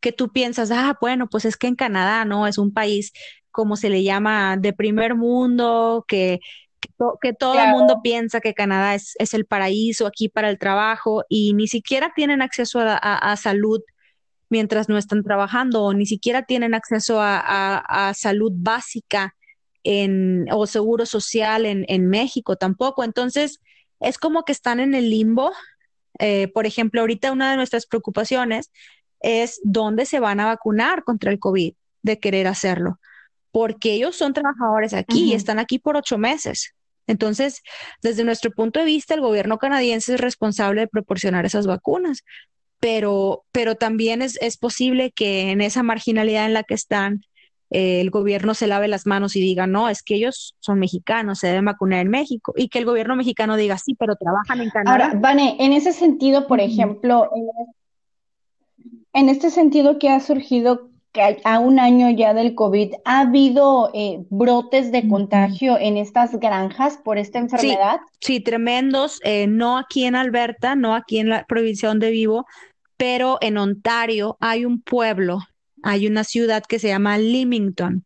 [0.00, 2.46] que tú piensas, ah, bueno, pues es que en Canadá, ¿no?
[2.46, 3.12] Es un país,
[3.50, 6.40] como se le llama, de primer mundo, que,
[7.22, 11.24] que, todo el mundo piensa que Canadá es, es, el paraíso aquí para el trabajo
[11.28, 13.80] y ni siquiera tienen acceso a, a, salud
[14.50, 19.34] mientras no están trabajando o ni siquiera tienen acceso a, a salud básica
[19.84, 23.04] en, o seguro social en, en México tampoco.
[23.04, 23.60] Entonces,
[24.04, 25.52] es como que están en el limbo.
[26.18, 28.70] Eh, por ejemplo, ahorita una de nuestras preocupaciones
[29.20, 33.00] es dónde se van a vacunar contra el COVID, de querer hacerlo,
[33.50, 36.74] porque ellos son trabajadores aquí y están aquí por ocho meses.
[37.06, 37.62] Entonces,
[38.02, 42.24] desde nuestro punto de vista, el gobierno canadiense es responsable de proporcionar esas vacunas,
[42.80, 47.22] pero, pero también es, es posible que en esa marginalidad en la que están,
[47.70, 51.38] eh, el gobierno se lave las manos y diga, no, es que ellos son mexicanos,
[51.38, 54.70] se deben vacunar en México, y que el gobierno mexicano diga, sí, pero trabajan en
[54.70, 55.06] Canadá.
[55.06, 57.30] Ahora, Vane, en ese sentido, por ejemplo,
[59.12, 63.90] En este sentido que ha surgido que a un año ya del COVID, ¿ha habido
[63.94, 68.00] eh, brotes de contagio en estas granjas por esta enfermedad?
[68.20, 72.46] Sí, tremendos, eh, no aquí en Alberta, no aquí en la provincia donde vivo,
[72.96, 75.38] pero en Ontario hay un pueblo,
[75.84, 78.04] hay una ciudad que se llama Leamington.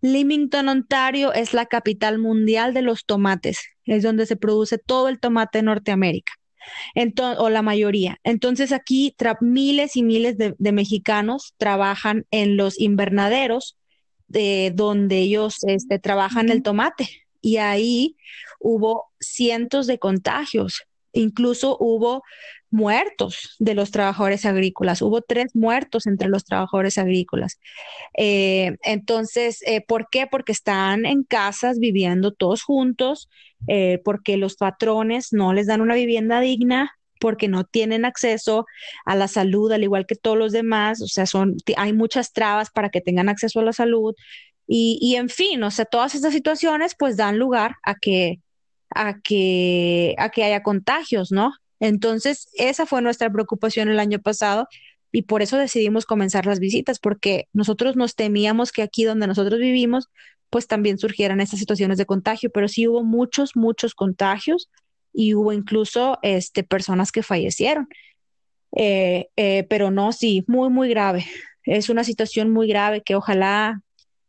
[0.00, 5.20] Leamington, Ontario es la capital mundial de los tomates, es donde se produce todo el
[5.20, 6.32] tomate en Norteamérica
[7.38, 8.18] o la mayoría.
[8.24, 13.76] Entonces aquí miles y miles de, mexicanos trabajan en los invernaderos
[14.28, 17.08] de donde ellos este, trabajan el tomate
[17.40, 18.16] y ahí
[18.58, 20.84] hubo cientos de contagios.
[21.12, 22.22] Incluso hubo
[22.70, 25.02] muertos de los trabajadores agrícolas.
[25.02, 27.58] Hubo tres muertos entre los trabajadores agrícolas.
[28.16, 30.26] Eh, entonces, eh, ¿por qué?
[30.26, 33.28] Porque están en casas viviendo todos juntos,
[33.66, 38.66] eh, porque los patrones no les dan una vivienda digna, porque no tienen acceso
[39.04, 41.02] a la salud, al igual que todos los demás.
[41.02, 44.14] O sea, son, hay muchas trabas para que tengan acceso a la salud.
[44.66, 48.40] Y, y en fin, o sea, todas estas situaciones pues dan lugar a que,
[48.90, 51.52] a que, a que haya contagios, ¿no?
[51.80, 54.68] Entonces, esa fue nuestra preocupación el año pasado
[55.12, 59.58] y por eso decidimos comenzar las visitas, porque nosotros nos temíamos que aquí donde nosotros
[59.58, 60.08] vivimos,
[60.50, 64.70] pues también surgieran estas situaciones de contagio, pero sí hubo muchos, muchos contagios
[65.12, 67.88] y hubo incluso este, personas que fallecieron.
[68.76, 71.26] Eh, eh, pero no, sí, muy, muy grave.
[71.64, 73.82] Es una situación muy grave que ojalá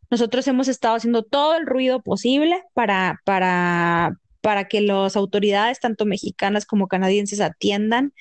[0.10, 6.06] nosotros hemos estado haciendo todo el ruido posible para, para, para que las autoridades, tanto
[6.06, 8.14] mexicanas como canadienses, atiendan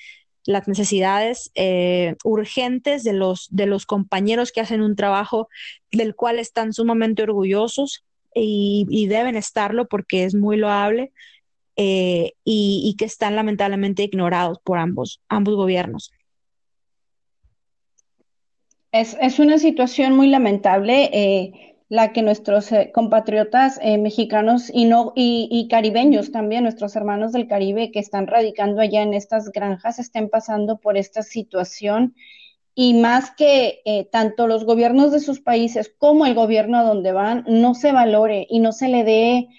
[0.45, 5.49] las necesidades eh, urgentes de los, de los compañeros que hacen un trabajo
[5.91, 8.03] del cual están sumamente orgullosos
[8.33, 11.11] y, deben estarlo porque es muy loable
[11.75, 16.11] eh, y, que están lamentablemente ignorados por ambos, ambos gobiernos.
[18.91, 21.09] Es, es una situación muy lamentable.
[21.13, 27.33] Eh, la que nuestros eh, compatriotas eh, mexicanos y, no, y, caribeños también, nuestros hermanos
[27.33, 32.15] del Caribe que están radicando allá en estas granjas, estén pasando por esta situación
[32.73, 37.11] y más que eh, tanto los gobiernos de sus países como el gobierno a donde
[37.11, 39.49] van no se valore y no se le dé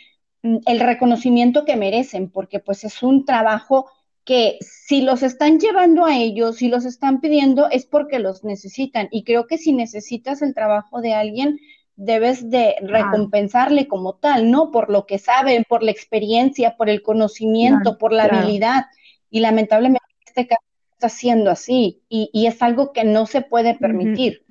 [0.42, 3.90] mm, el reconocimiento que merecen, porque pues es un trabajo
[4.24, 9.08] que si los están llevando a ellos, si los están pidiendo, es porque los necesitan.
[9.10, 11.58] Y creo que si necesitas el trabajo de alguien,
[11.96, 14.70] debes de recompensarle como tal, ¿no?
[14.70, 18.86] Por lo que saben, por la experiencia, por el conocimiento, por la habilidad.
[19.30, 20.62] Y lamentablemente este caso
[20.94, 22.02] está siendo así.
[22.08, 24.44] Y, y es algo que no se puede permitir.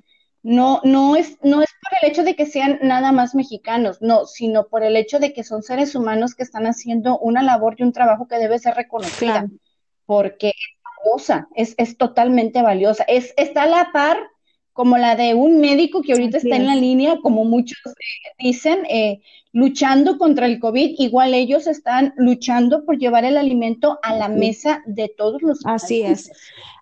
[0.43, 4.25] No, no es, no es por el hecho de que sean nada más mexicanos, no,
[4.25, 7.83] sino por el hecho de que son seres humanos que están haciendo una labor y
[7.83, 9.47] un trabajo que debe ser reconocida,
[10.07, 14.17] porque es valiosa, es, es totalmente valiosa, es, está a la par
[14.73, 18.85] como la de un médico que ahorita está en la línea, como muchos eh, dicen,
[18.89, 19.19] eh,
[19.53, 24.81] luchando contra el COVID, igual ellos están luchando por llevar el alimento a la mesa
[24.85, 26.31] de todos los Así es,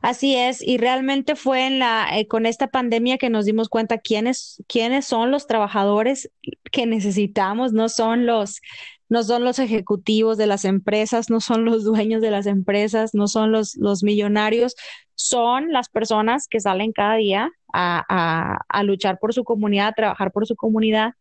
[0.01, 3.97] así es, y realmente fue en la, eh, con esta pandemia que nos dimos cuenta
[3.97, 6.31] quiénes, quiénes son los trabajadores
[6.71, 8.61] que necesitamos, no son los
[9.09, 13.27] no son los ejecutivos de las empresas, no son los dueños de las empresas, no
[13.27, 14.75] son los, los millonarios,
[15.15, 20.31] son las personas que salen cada día a, a, luchar por su comunidad, a trabajar
[20.31, 21.13] por su comunidad.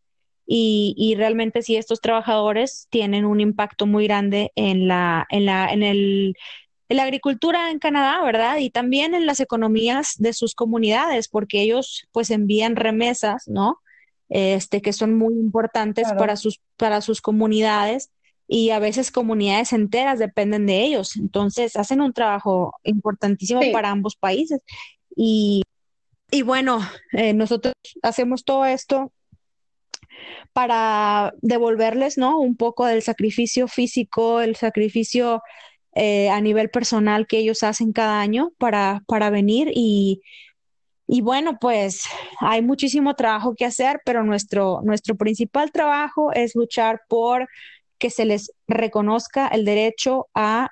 [0.46, 5.70] Y, y, realmente sí, estos trabajadores tienen un impacto muy grande en la, en la,
[5.70, 6.34] en el,
[6.88, 8.58] en la agricultura en Canadá, ¿verdad?
[8.58, 13.78] Y también en las economías de sus comunidades, porque ellos pues envían remesas, ¿no?
[14.28, 18.10] Este, que son muy importantes para sus, para sus comunidades
[18.46, 21.16] y a veces comunidades enteras dependen de ellos.
[21.16, 24.62] Entonces hacen un trabajo importantísimo para ambos países.
[25.14, 25.62] Y,
[26.30, 26.80] y bueno,
[27.12, 29.12] eh, nosotros hacemos todo esto
[30.52, 32.38] para devolverles, ¿no?
[32.40, 35.42] Un poco del sacrificio físico, el sacrificio
[35.94, 40.22] eh, a nivel personal que ellos hacen cada año para, para venir y,
[41.10, 42.02] y bueno, pues
[42.38, 47.48] hay muchísimo trabajo que hacer, pero nuestro, nuestro principal trabajo es luchar por
[47.96, 50.68] que se les reconozca el derecho a,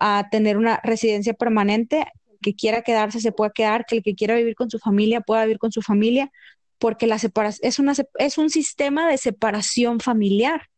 [0.00, 2.06] a tener una residencia permanente,
[2.42, 5.44] que quiera quedarse se pueda quedar, que el que quiera vivir con su familia pueda
[5.44, 6.32] vivir con su familia,
[6.78, 10.70] porque la separación es, una, es un sistema de separación familiar,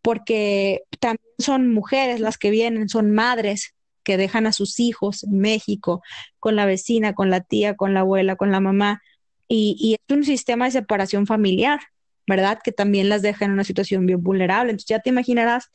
[0.00, 3.73] porque también son mujeres las que vienen, son madres
[4.04, 6.02] que dejan a sus hijos en México
[6.38, 9.02] con la vecina, con la tía, con la abuela, con la mamá,
[9.48, 11.80] y, es un sistema de separación familiar.
[12.26, 12.58] ¿verdad?
[12.64, 14.70] Que también las deja en una situación bien vulnerable.
[14.70, 15.70] Entonces ya te imaginarás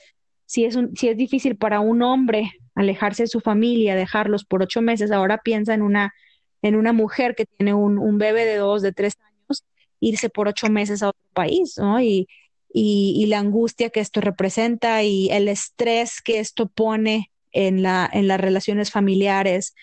[0.46, 4.64] si es, un, si es difícil para un hombre alejarse de su familia, dejarlos por
[4.64, 6.14] ocho meses, ahora piensa en una,
[6.62, 9.64] en una mujer que tiene un, bebé de dos, de tres años,
[10.00, 12.02] irse por ocho meses a otro país, ¿no?
[12.02, 12.28] Y,
[12.74, 18.28] y, la angustia que esto representa y el estrés que esto pone en, la, en
[18.28, 19.76] las relaciones familiares,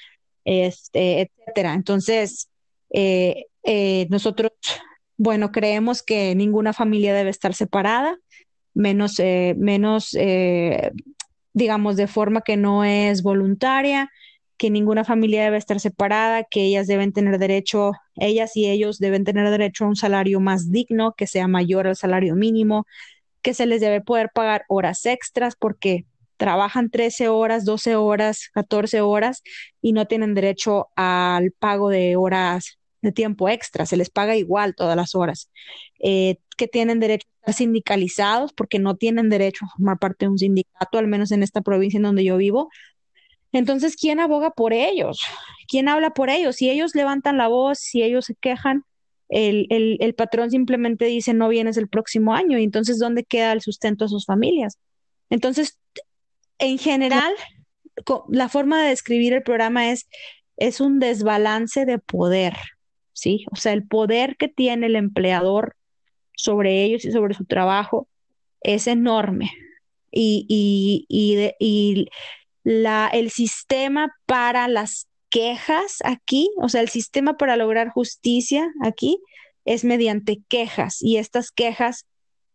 [0.45, 1.75] este, etcétera.
[1.75, 2.49] Entonces,
[2.91, 4.53] eh, eh, nosotros,
[5.17, 8.19] bueno, creemos que ninguna familia debe estar separada,
[8.75, 10.17] menos, eh, menos
[11.53, 14.11] digamos, de forma que no es voluntaria,
[14.59, 19.25] que ninguna familia debe estar separada, que ellas deben tener derecho, ellas y ellos deben
[19.25, 22.87] tener derecho a un salario más digno, que sea mayor al salario mínimo,
[23.41, 26.05] que se les debe poder pagar horas extras porque
[26.37, 29.42] trabajan 13 horas, 12 horas, 14 horas
[29.81, 34.75] y no tienen derecho al pago de horas de tiempo extra, se les paga igual
[34.75, 35.51] todas las horas,
[36.01, 40.31] eh, que tienen derecho a estar sindicalizados porque no tienen derecho a formar parte de
[40.31, 42.68] un sindicato, al menos en esta provincia en donde yo vivo,
[43.53, 45.20] entonces, ¿quién aboga por ellos?
[45.68, 46.57] ¿Quién habla por ellos?
[46.57, 48.85] Si ellos levantan la voz, si ellos se quejan,
[49.29, 53.61] el, el, patrón simplemente dice no vienes el próximo año y entonces ¿dónde queda el
[53.61, 54.79] sustento a sus familias?
[55.31, 55.79] Entonces,
[56.59, 57.33] en general,
[58.29, 60.09] la forma de describir el programa es,
[60.57, 62.55] es un desbalance de poder,
[63.12, 63.45] ¿sí?
[63.53, 65.77] O sea, el poder que tiene el empleador
[66.37, 68.09] sobre ellos y sobre su trabajo
[68.61, 69.51] es enorme.
[70.11, 71.07] Y, y,
[71.59, 72.09] y,
[72.62, 79.19] la, el sistema para las quejas aquí, o sea, el sistema para lograr justicia aquí
[79.64, 82.07] es mediante quejas y estas quejas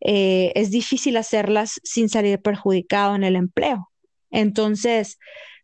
[0.02, 3.91] eh, es difícil hacerlas sin salir perjudicado en el empleo.
[4.32, 5.20] Entonces,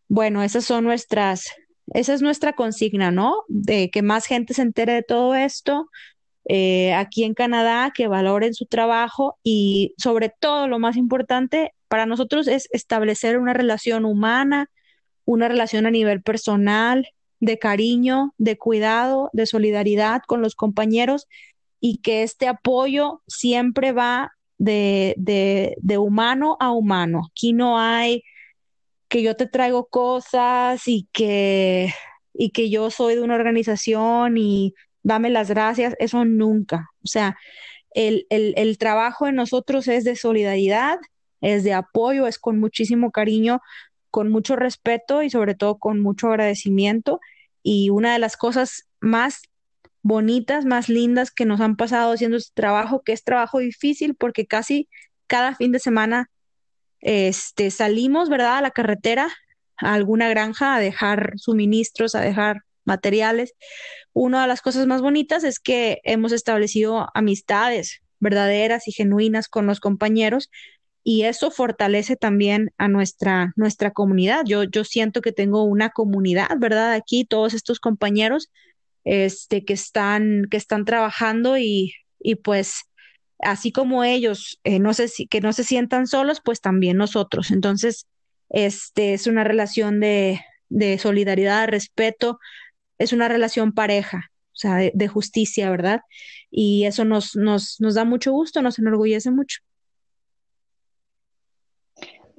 [0.08, 1.52] bueno, esas son nuestras,
[1.94, 3.44] esa es nuestra consigna, ¿no?
[3.48, 5.90] De que más gente se entere de todo esto,
[6.50, 12.06] eh, aquí en Canadá, que valoren su trabajo y sobre todo, lo más importante, para
[12.06, 14.70] nosotros es establecer una relación humana,
[15.26, 17.08] una relación a nivel personal,
[17.40, 21.28] de cariño, de cuidado, de solidaridad con los compañeros
[21.80, 27.24] y que este apoyo siempre va de, de, humano a humano.
[27.30, 28.24] Aquí no hay
[29.08, 31.94] que yo te traigo cosas y que,
[32.34, 36.90] y que yo soy de una organización y dame las gracias, eso nunca.
[37.04, 37.38] O sea,
[37.92, 41.00] el, el, el trabajo en nosotros es de solidaridad,
[41.42, 43.62] es de apoyo, es con muchísimo cariño,
[44.12, 47.20] con mucho respeto y sobre todo con mucho agradecimiento.
[47.64, 49.42] Y una de las cosas más
[50.02, 54.48] bonitas, más lindas que nos han pasado haciendo este trabajo, que es trabajo difícil porque
[54.48, 54.90] casi
[55.28, 56.30] cada fin de semana
[57.02, 59.30] este, salimos, ¿verdad?, a la carretera,
[59.78, 63.54] a alguna granja, a dejar suministros, a dejar materiales.
[64.14, 69.68] Una de las cosas más bonitas es que hemos establecido amistades verdaderas y genuinas con
[69.68, 70.50] los compañeros
[71.04, 74.42] y eso fortalece también a nuestra, nuestra comunidad.
[74.46, 76.94] Yo, yo siento que tengo una comunidad, ¿verdad?
[76.94, 78.52] Aquí todos estos compañeros
[79.06, 82.87] este, que, están, que están trabajando y, y pues
[83.40, 87.52] así como ellos eh, no si, que no se sientan solos, pues también nosotros.
[87.52, 88.08] Entonces,
[88.50, 92.40] este es una relación de, de solidaridad, respeto,
[92.98, 96.02] es una relación pareja, o sea, de, de justicia, ¿verdad?
[96.52, 99.60] Y eso nos, nos, nos da mucho gusto, nos enorgullece mucho.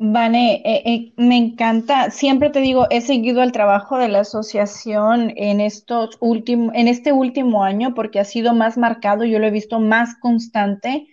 [0.01, 5.33] Vane, eh, eh, me encanta, siempre te digo, he seguido el trabajo de la asociación
[5.37, 9.51] en estos últimos, en este último año porque ha sido más marcado, yo lo he
[9.51, 11.09] visto más constante.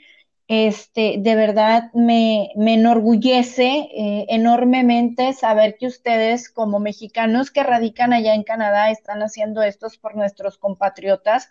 [0.47, 8.13] Este, de verdad me, me enorgullece eh, enormemente saber que ustedes, como mexicanos que radican
[8.13, 11.49] allá en Canadá, están haciendo esto por nuestros compatriotas.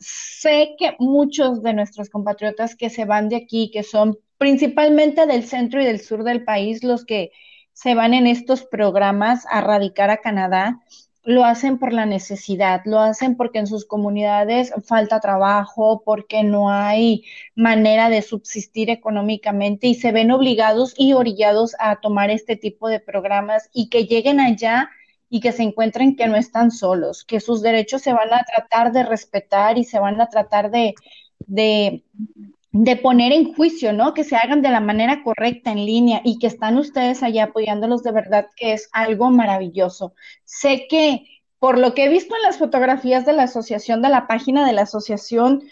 [0.00, 5.44] Sé que muchos de nuestros compatriotas que se van de aquí, que son principalmente del
[5.44, 7.30] centro y del sur del país, los que
[7.72, 10.80] se van en estos programas a radicar a Canadá,
[11.22, 16.72] lo hacen por la necesidad, lo hacen porque en sus comunidades falta trabajo, porque no
[16.72, 17.22] hay
[17.54, 22.98] manera de subsistir económicamente y se ven obligados y orillados a tomar este tipo de
[22.98, 24.90] programas y que lleguen allá
[25.30, 28.90] y que se encuentren que no están solos, que sus derechos se van a tratar
[28.90, 30.94] de respetar y se van a tratar de,
[31.46, 32.02] de
[32.72, 34.14] de poner en juicio, ¿no?
[34.14, 38.02] Que se hagan de la manera correcta en línea y que están ustedes allá apoyándolos
[38.02, 40.14] de verdad, que es algo maravilloso.
[40.44, 41.26] Sé que
[41.58, 44.72] por lo que he visto en las fotografías de la asociación, de la página de
[44.72, 45.62] la asociación,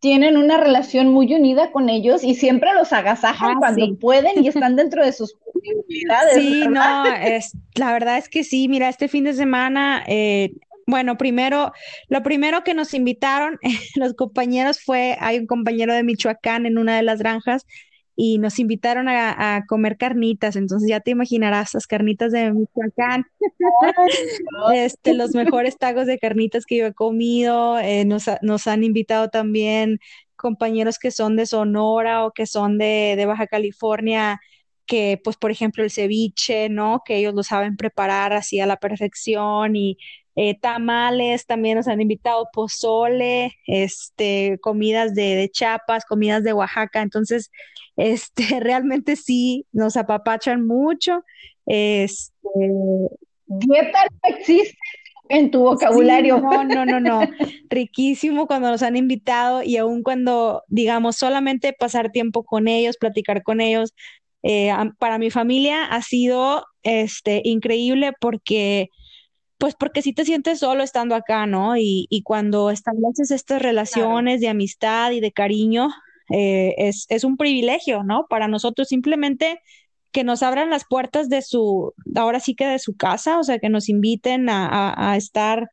[0.00, 4.48] tienen una relación muy unida con ellos y siempre los agasajan ah, cuando pueden y
[4.48, 6.34] están dentro de sus posibilidades.
[6.34, 10.52] Sí, no, es, la verdad es que sí, mira, este fin de semana eh,
[10.86, 11.72] bueno, primero,
[12.08, 13.58] lo primero que nos invitaron
[13.96, 17.66] los compañeros fue, hay un compañero de Michoacán en una de las granjas
[18.16, 23.24] y nos invitaron a, comer carnitas, entonces ya te imaginarás las carnitas de Michoacán,
[24.74, 29.30] este, los mejores tacos de carnitas que yo he comido, eh, nos, nos, han invitado
[29.30, 29.98] también
[30.36, 34.40] compañeros que son de Sonora o que son de, de Baja California,
[34.86, 37.02] que pues por ejemplo el ceviche, ¿no?
[37.04, 39.98] Que ellos lo saben preparar así a la perfección y
[40.36, 47.02] eh, tamales, también nos han invitado pozole, este, comidas de, de Chiapas, comidas de Oaxaca,
[47.02, 47.50] entonces,
[47.96, 51.24] este, realmente sí, nos apapachan mucho.
[51.66, 52.48] Este,
[53.46, 54.76] Dieta no existe
[55.28, 56.40] en tu vocabulario.
[56.40, 57.20] no, no, no, no.
[57.70, 63.42] Riquísimo cuando nos han invitado y aún cuando, digamos, solamente pasar tiempo con ellos, platicar
[63.42, 63.94] con ellos,
[64.42, 68.90] eh, para mi familia ha sido este, increíble porque
[69.58, 71.76] pues porque si te sientes solo estando acá, ¿no?
[71.76, 75.90] Y, y cuando estableces estas relaciones de amistad y de cariño,
[76.30, 78.26] eh, es, es, un privilegio, ¿no?
[78.28, 79.60] Para nosotros simplemente
[80.12, 83.58] que nos abran las puertas de su, ahora sí que de su casa, o sea,
[83.58, 85.70] que nos inviten a, a, estar,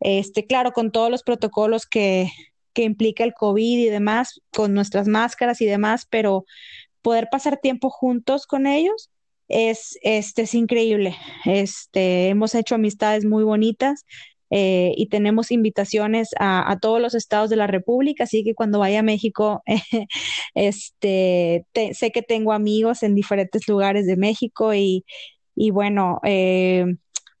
[0.00, 2.30] este, claro, con todos los protocolos que,
[2.74, 6.44] que implica el COVID y demás, con nuestras máscaras y demás, pero
[7.02, 9.10] poder pasar tiempo juntos con ellos
[9.48, 11.16] es, este, es increíble.
[11.44, 14.04] Este, hemos hecho amistades muy bonitas
[14.50, 19.00] eh, y tenemos invitaciones a, todos los estados de la República, así que cuando vaya
[19.00, 19.62] a México,
[20.54, 25.04] este, sé que tengo amigos en diferentes lugares de México y,
[25.54, 26.86] y bueno, eh,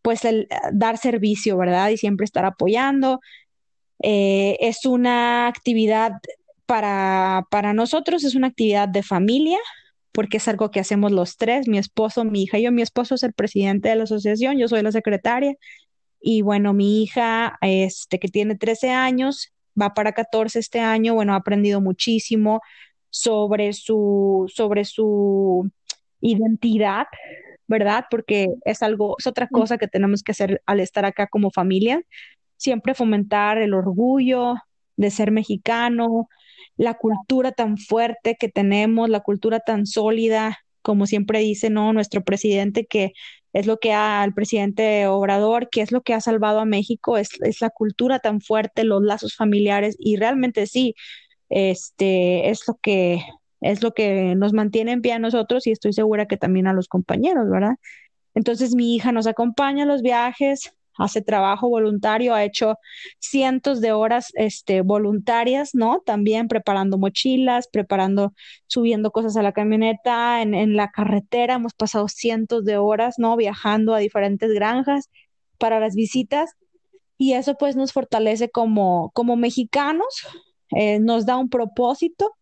[0.02, 1.90] pues el dar servicio, ¿verdad?
[1.90, 3.20] Y siempre estar apoyando.
[4.02, 6.12] Eh, es una actividad
[6.66, 9.58] para, para nosotros, es una actividad de familia,
[10.18, 12.72] porque es algo que hacemos los tres, mi esposo, mi hija y yo.
[12.72, 15.54] Mi esposo es el presidente de la asociación, yo soy la secretaria.
[16.20, 21.34] Y bueno, mi hija, este, que tiene 13 años, va para 14 este año, bueno,
[21.34, 22.62] ha aprendido muchísimo
[23.10, 25.70] sobre su, sobre su
[26.20, 27.06] identidad,
[27.68, 28.06] ¿verdad?
[28.10, 32.02] Porque es algo, es otra cosa que tenemos que hacer al estar acá como familia,
[32.56, 34.56] siempre fomentar el orgullo
[34.96, 36.28] de ser mexicano,
[36.78, 41.92] la cultura tan fuerte que tenemos, la cultura tan sólida, como siempre dice, ¿no?
[41.92, 43.12] Nuestro presidente, que
[43.52, 47.18] es lo que ha, el presidente Obrador, que es lo que ha salvado a México,
[47.18, 50.94] es, es la cultura tan fuerte, los lazos familiares, y realmente sí,
[51.48, 53.22] este, es lo que,
[53.60, 56.72] es lo que nos mantiene en pie a nosotros y estoy segura que también a
[56.72, 57.76] los compañeros, ¿verdad?
[58.34, 62.76] Entonces mi hija nos acompaña a los viajes, hace trabajo voluntario, ha hecho
[63.18, 66.00] cientos de horas este, voluntarias, ¿no?
[66.04, 68.34] También preparando mochilas, preparando,
[68.66, 73.36] subiendo cosas a la camioneta, en, en la carretera, hemos pasado cientos de horas, ¿no?
[73.36, 75.08] Viajando a diferentes granjas
[75.58, 76.56] para las visitas
[77.18, 80.26] y eso pues nos fortalece como, como mexicanos,
[80.70, 82.32] eh, nos da un propósito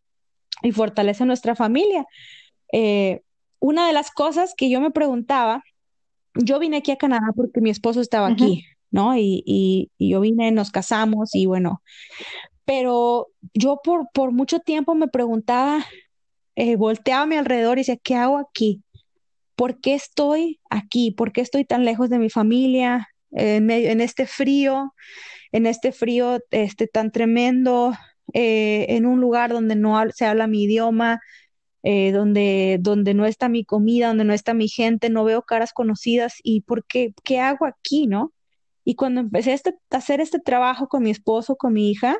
[0.62, 2.07] y fortalece nuestra familia.
[2.72, 3.22] Eh,
[3.59, 5.64] una de las cosas que yo me preguntaba
[6.37, 9.16] yo vine aquí a Canadá porque mi esposo estaba aquí, ¿no?
[9.16, 11.82] Y, y, yo vine, nos casamos y bueno,
[12.64, 15.84] pero yo por, por mucho tiempo me preguntaba,
[16.57, 18.82] eh, volteaba a mi alrededor y decía, ¿qué hago aquí?
[19.55, 21.11] ¿Por qué estoy aquí?
[21.11, 23.09] ¿Por qué estoy tan lejos de mi familia?
[23.32, 24.95] En, en este frío,
[25.53, 27.93] en este frío este, tan tremendo,
[28.32, 31.20] eh, en un lugar donde no se habla mi idioma,
[31.82, 35.72] eh, donde, donde no está mi comida, donde no está mi gente, no veo caras
[35.72, 37.14] conocidas y ¿por qué?
[37.24, 38.32] ¿Qué hago aquí, no?
[38.84, 42.16] Y cuando empecé este, a hacer este trabajo con mi esposo, con mi hija,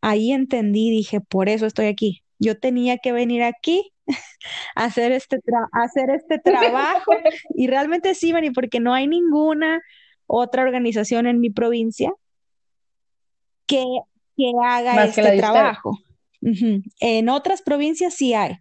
[0.00, 2.22] ahí entendí, dije, por eso estoy aquí.
[2.38, 3.92] Yo tenía que venir aquí
[4.74, 5.38] a hacer este,
[5.72, 7.12] hacer este trabajo
[7.54, 9.80] y realmente sí, Mari, porque no hay ninguna
[10.26, 12.12] otra organización en mi provincia
[13.66, 13.84] que,
[14.36, 15.98] que haga este trabajo.
[17.00, 18.58] En otras provincias sí hay,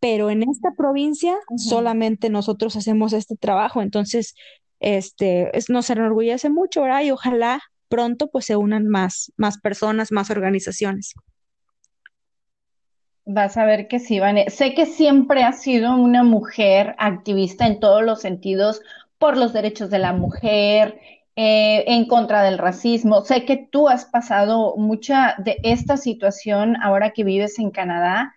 [0.00, 4.34] pero en esta provincia solamente nosotros hacemos este trabajo, entonces
[4.80, 7.02] este es, nos enorgullece mucho, ¿verdad?
[7.02, 11.14] Y ojalá pronto pues se unan más, más personas, más organizaciones.
[13.26, 14.48] Vas a ver que sí, Vane.
[14.48, 18.80] Sé que siempre has sido una mujer activista en todos los sentidos
[19.18, 20.98] por los derechos de la mujer,
[21.36, 23.22] eh, en contra del racismo.
[23.22, 28.34] Sé que tú has pasado mucha de esta situación ahora que vives en Canadá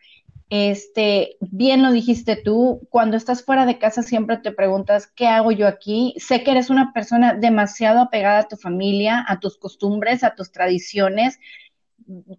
[0.49, 5.51] este, bien lo dijiste tú, cuando estás fuera de casa siempre te preguntas, ¿qué hago
[5.51, 6.13] yo aquí?
[6.17, 10.51] Sé que eres una persona demasiado apegada a tu familia, a tus costumbres, a tus
[10.51, 11.39] tradiciones.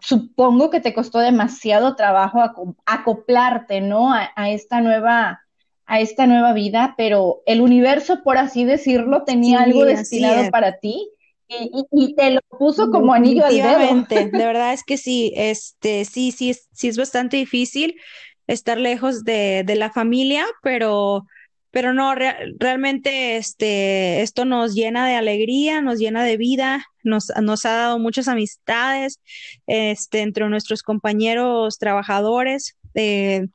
[0.01, 2.41] Supongo que te costó demasiado trabajo
[2.87, 4.13] acoplarte, ¿no?
[4.13, 5.41] A, esta nueva
[5.87, 11.11] a esta nueva vida, pero el universo, por así decirlo, tenía algo destinado para ti
[11.49, 14.07] y, te lo puso como anillo al dedo.
[14.09, 17.97] de verdad es que sí, este, sí, sí, sí es bastante difícil.
[18.47, 21.25] estar lejos de, de la familia, pero
[21.75, 27.65] pero no, realmente este, esto nos llena de alegría, nos llena de vida, nos, nos
[27.65, 29.21] ha dado muchas amistades
[29.67, 32.77] este, entre nuestros compañeros trabajadores.
[32.95, 33.49] Eh,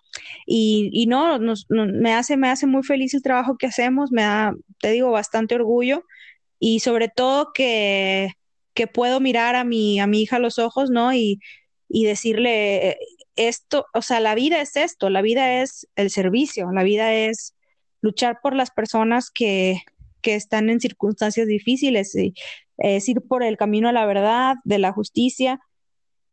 [0.46, 4.24] y, y, no, nos, me, hace, me hace muy feliz el trabajo que hacemos, me
[4.24, 6.04] da, te digo, bastante orgullo
[6.60, 8.34] y sobre todo que,
[8.74, 11.14] que puedo mirar a mi, a mi hija a los ojos, ¿no?
[11.14, 11.39] Y,
[11.88, 12.97] y decirle
[13.36, 17.55] esto, o sea, la vida es esto, la vida es el servicio, la vida es
[18.01, 19.82] luchar por las personas que,
[20.22, 22.34] que están en circunstancias difíciles, y,
[22.78, 25.60] es ir por el camino a la verdad, de la justicia,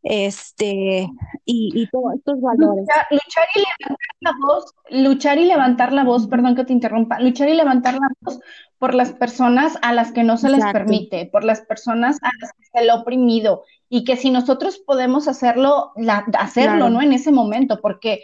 [0.09, 1.11] este,
[1.45, 2.87] y, y todos estos valores.
[3.11, 7.49] Luchar, y levantar la voz, luchar y levantar la voz, perdón que te interrumpa, luchar
[7.49, 8.39] y levantar la voz
[8.79, 12.53] por las personas a las que no se les permite, por las personas a las
[12.53, 15.93] que se le ha oprimido, y que si nosotros podemos hacerlo,
[16.39, 17.03] hacerlo, ¿no?
[17.03, 18.21] En ese momento, porque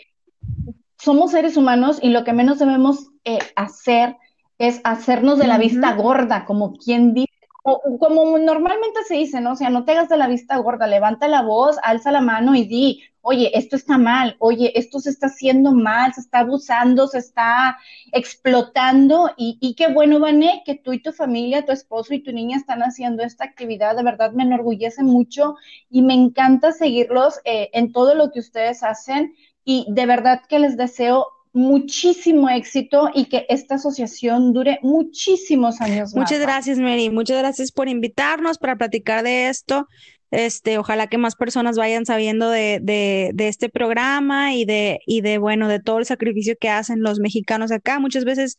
[0.98, 4.16] somos seres humanos y lo que menos debemos eh, hacer
[4.58, 7.31] es hacernos de la vista gorda, como quien dice,
[7.62, 9.52] como normalmente se dice, ¿no?
[9.52, 12.54] O sea, no te hagas de la vista gorda, levanta la voz, alza la mano
[12.56, 17.06] y di, oye, esto está mal, oye, esto se está haciendo mal, se está abusando,
[17.06, 17.78] se está
[18.12, 22.32] explotando y, y qué bueno, Vané, que tú y tu familia, tu esposo y tu
[22.32, 25.54] niña están haciendo esta actividad, de verdad me enorgullece mucho
[25.88, 29.34] y me encanta seguirlos eh, en todo lo que ustedes hacen
[29.64, 36.14] y de verdad que les deseo muchísimo éxito y que esta asociación dure muchísimos años
[36.14, 37.10] Muchas gracias, Mary.
[37.10, 39.86] Muchas gracias por invitarnos para platicar de esto.
[40.30, 45.20] Este, ojalá que más personas vayan sabiendo de, de, de, este programa y de, y
[45.20, 47.98] de, bueno, de todo el sacrificio que hacen los mexicanos acá.
[47.98, 48.58] Muchas veces,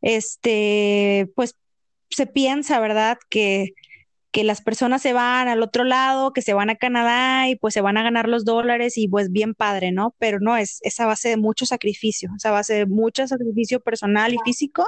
[0.00, 1.56] este, pues
[2.08, 3.18] se piensa, ¿verdad?
[3.28, 3.74] Que,
[4.32, 7.74] que las personas se van al otro lado, que se van a Canadá y pues
[7.74, 10.14] se van a ganar los dólares y pues bien padre, ¿no?
[10.18, 14.38] Pero no, es esa base de mucho sacrificio, esa base de mucho sacrificio personal y
[14.44, 14.86] físico.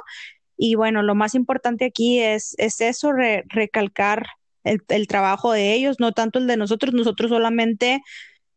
[0.56, 4.26] Y bueno, lo más importante aquí es, es eso, recalcar
[4.64, 8.00] el, trabajo de ellos, no tanto el de nosotros, nosotros solamente,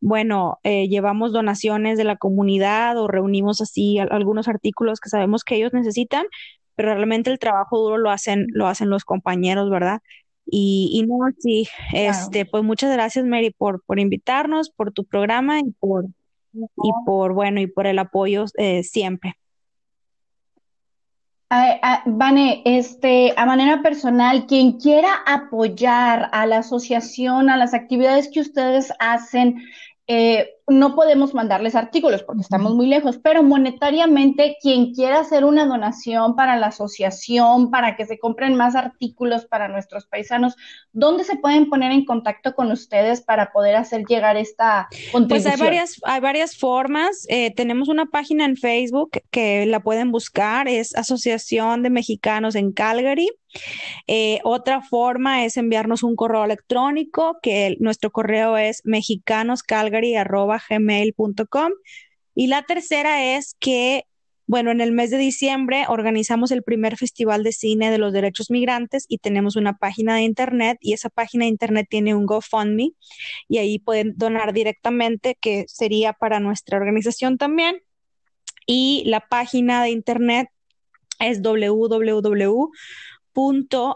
[0.02, 5.56] bueno, eh, llevamos donaciones de la comunidad o reunimos así algunos artículos que sabemos que
[5.56, 6.28] ellos necesitan,
[6.76, 10.02] pero realmente el trabajo duro lo hacen, lo hacen los compañeros, ¿verdad?
[10.46, 15.60] Y, y no, sí, este, pues muchas gracias, Mary, por, por invitarnos, por tu programa
[15.60, 16.06] y por,
[16.54, 19.36] y por, bueno, y por el apoyo eh, siempre.
[22.06, 28.42] Vane, este, a manera personal, quien quiera apoyar a la asociación, a las actividades que
[28.42, 29.64] ustedes hacen,
[30.08, 35.66] eh, no podemos mandarles artículos porque estamos muy lejos, pero monetariamente quien quiera hacer una
[35.66, 40.56] donación para la asociación, para que se compren más artículos para nuestros paisanos,
[40.92, 45.28] ¿dónde se pueden poner en contacto con ustedes para poder hacer llegar esta contribución?
[45.28, 47.26] Pues hay varias, hay varias formas.
[47.30, 52.72] Eh, tenemos una página en Facebook que la pueden buscar, es Asociación de Mexicanos en
[52.72, 53.30] Calgary.
[54.08, 61.72] Eh, otra forma es enviarnos un correo electrónico, que nuestro correo es mexicanoscalgary.gmail.com.
[62.36, 64.06] Y la tercera es que,
[64.46, 68.52] bueno, en el mes de diciembre organizamos el primer Festival de Cine de los Derechos
[68.52, 72.92] Migrantes y tenemos una página de internet y esa página de internet tiene un GoFundMe
[73.48, 77.82] y ahí pueden donar directamente, que sería para nuestra organización también.
[78.68, 80.50] Y la página de internet
[81.20, 82.72] es www
[83.36, 83.92] .mrff.ca.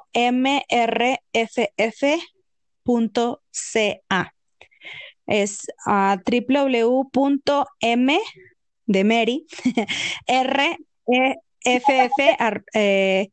[5.26, 8.20] Es uh, www.m
[8.90, 9.46] de Mary,
[10.28, 10.78] r
[11.08, 11.38] e
[12.74, 13.30] eh,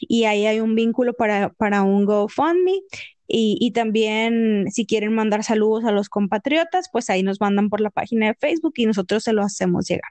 [0.00, 2.82] y ahí hay un vínculo para, para un GoFundMe.
[3.30, 7.82] Y, y, también si quieren mandar saludos a los compatriotas, pues ahí nos mandan por
[7.82, 10.10] la página de Facebook y nosotros se lo hacemos llegar.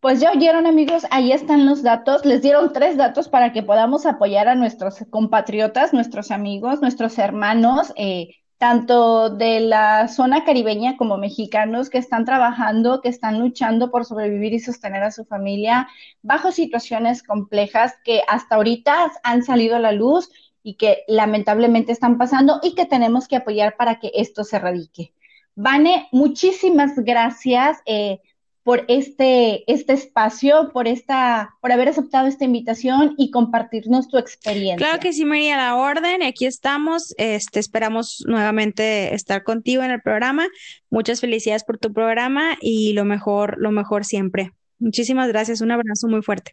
[0.00, 2.24] Pues ya oyeron amigos, ahí están los datos.
[2.24, 7.92] Les dieron tres datos para que podamos apoyar a nuestros compatriotas, nuestros amigos, nuestros hermanos,
[7.96, 8.28] eh,
[8.58, 14.54] tanto de la zona caribeña como mexicanos que están trabajando, que están luchando por sobrevivir
[14.54, 15.88] y sostener a su familia
[16.22, 20.30] bajo situaciones complejas que hasta ahorita han salido a la luz
[20.62, 25.12] y que lamentablemente están pasando y que tenemos que apoyar para que esto se radique.
[25.54, 27.78] Vane, muchísimas gracias.
[27.86, 28.20] Eh,
[28.66, 34.84] por este, este espacio, por, esta, por haber aceptado esta invitación y compartirnos tu experiencia.
[34.84, 40.02] Claro que sí, María, la orden, aquí estamos, este, esperamos nuevamente estar contigo en el
[40.02, 40.48] programa.
[40.90, 44.50] Muchas felicidades por tu programa y lo mejor, lo mejor siempre.
[44.80, 46.50] Muchísimas gracias, un abrazo muy fuerte.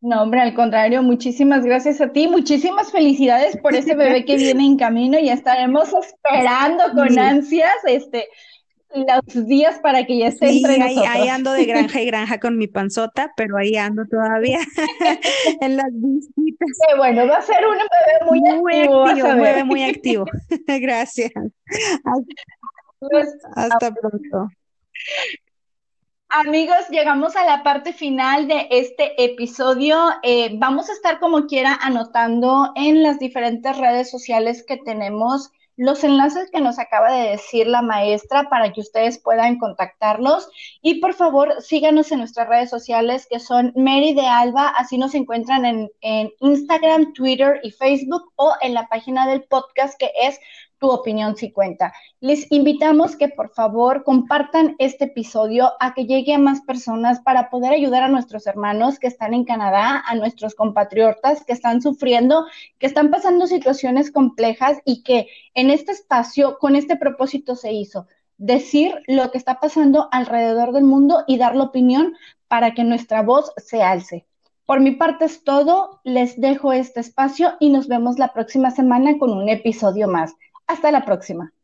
[0.00, 4.64] No, hombre, al contrario, muchísimas gracias a ti, muchísimas felicidades por ese bebé que viene
[4.64, 8.26] en camino y estaremos esperando con ansias este
[8.94, 12.56] los días para que ya esté entre ahí, ahí, ando de granja y granja con
[12.56, 14.58] mi panzota, pero ahí ando todavía
[15.60, 16.68] en las visitas.
[16.88, 19.32] Qué bueno, va a ser un bebé muy, activo.
[19.32, 20.24] un bebé muy activo.
[20.66, 21.32] Gracias.
[23.00, 24.48] Pues, hasta pronto.
[26.28, 29.96] Amigos, llegamos a la parte final de este episodio.
[30.22, 36.04] Eh, vamos a estar como quiera anotando en las diferentes redes sociales que tenemos los
[36.04, 40.48] enlaces que nos acaba de decir la maestra para que ustedes puedan contactarlos.
[40.82, 45.14] Y por favor, síganos en nuestras redes sociales que son Mary de Alba, así nos
[45.14, 50.38] encuentran en, en Instagram, Twitter y Facebook o en la página del podcast que es
[50.78, 51.92] tu opinión si cuenta.
[52.20, 57.50] Les invitamos que por favor compartan este episodio a que llegue a más personas para
[57.50, 62.46] poder ayudar a nuestros hermanos que están en Canadá, a nuestros compatriotas que están sufriendo,
[62.78, 68.06] que están pasando situaciones complejas y que en este espacio, con este propósito se hizo,
[68.36, 72.14] decir lo que está pasando alrededor del mundo y dar la opinión
[72.48, 74.26] para que nuestra voz se alce.
[74.66, 79.18] Por mi parte es todo, les dejo este espacio y nos vemos la próxima semana
[79.18, 80.34] con un episodio más.
[80.66, 81.54] Hasta la próxima.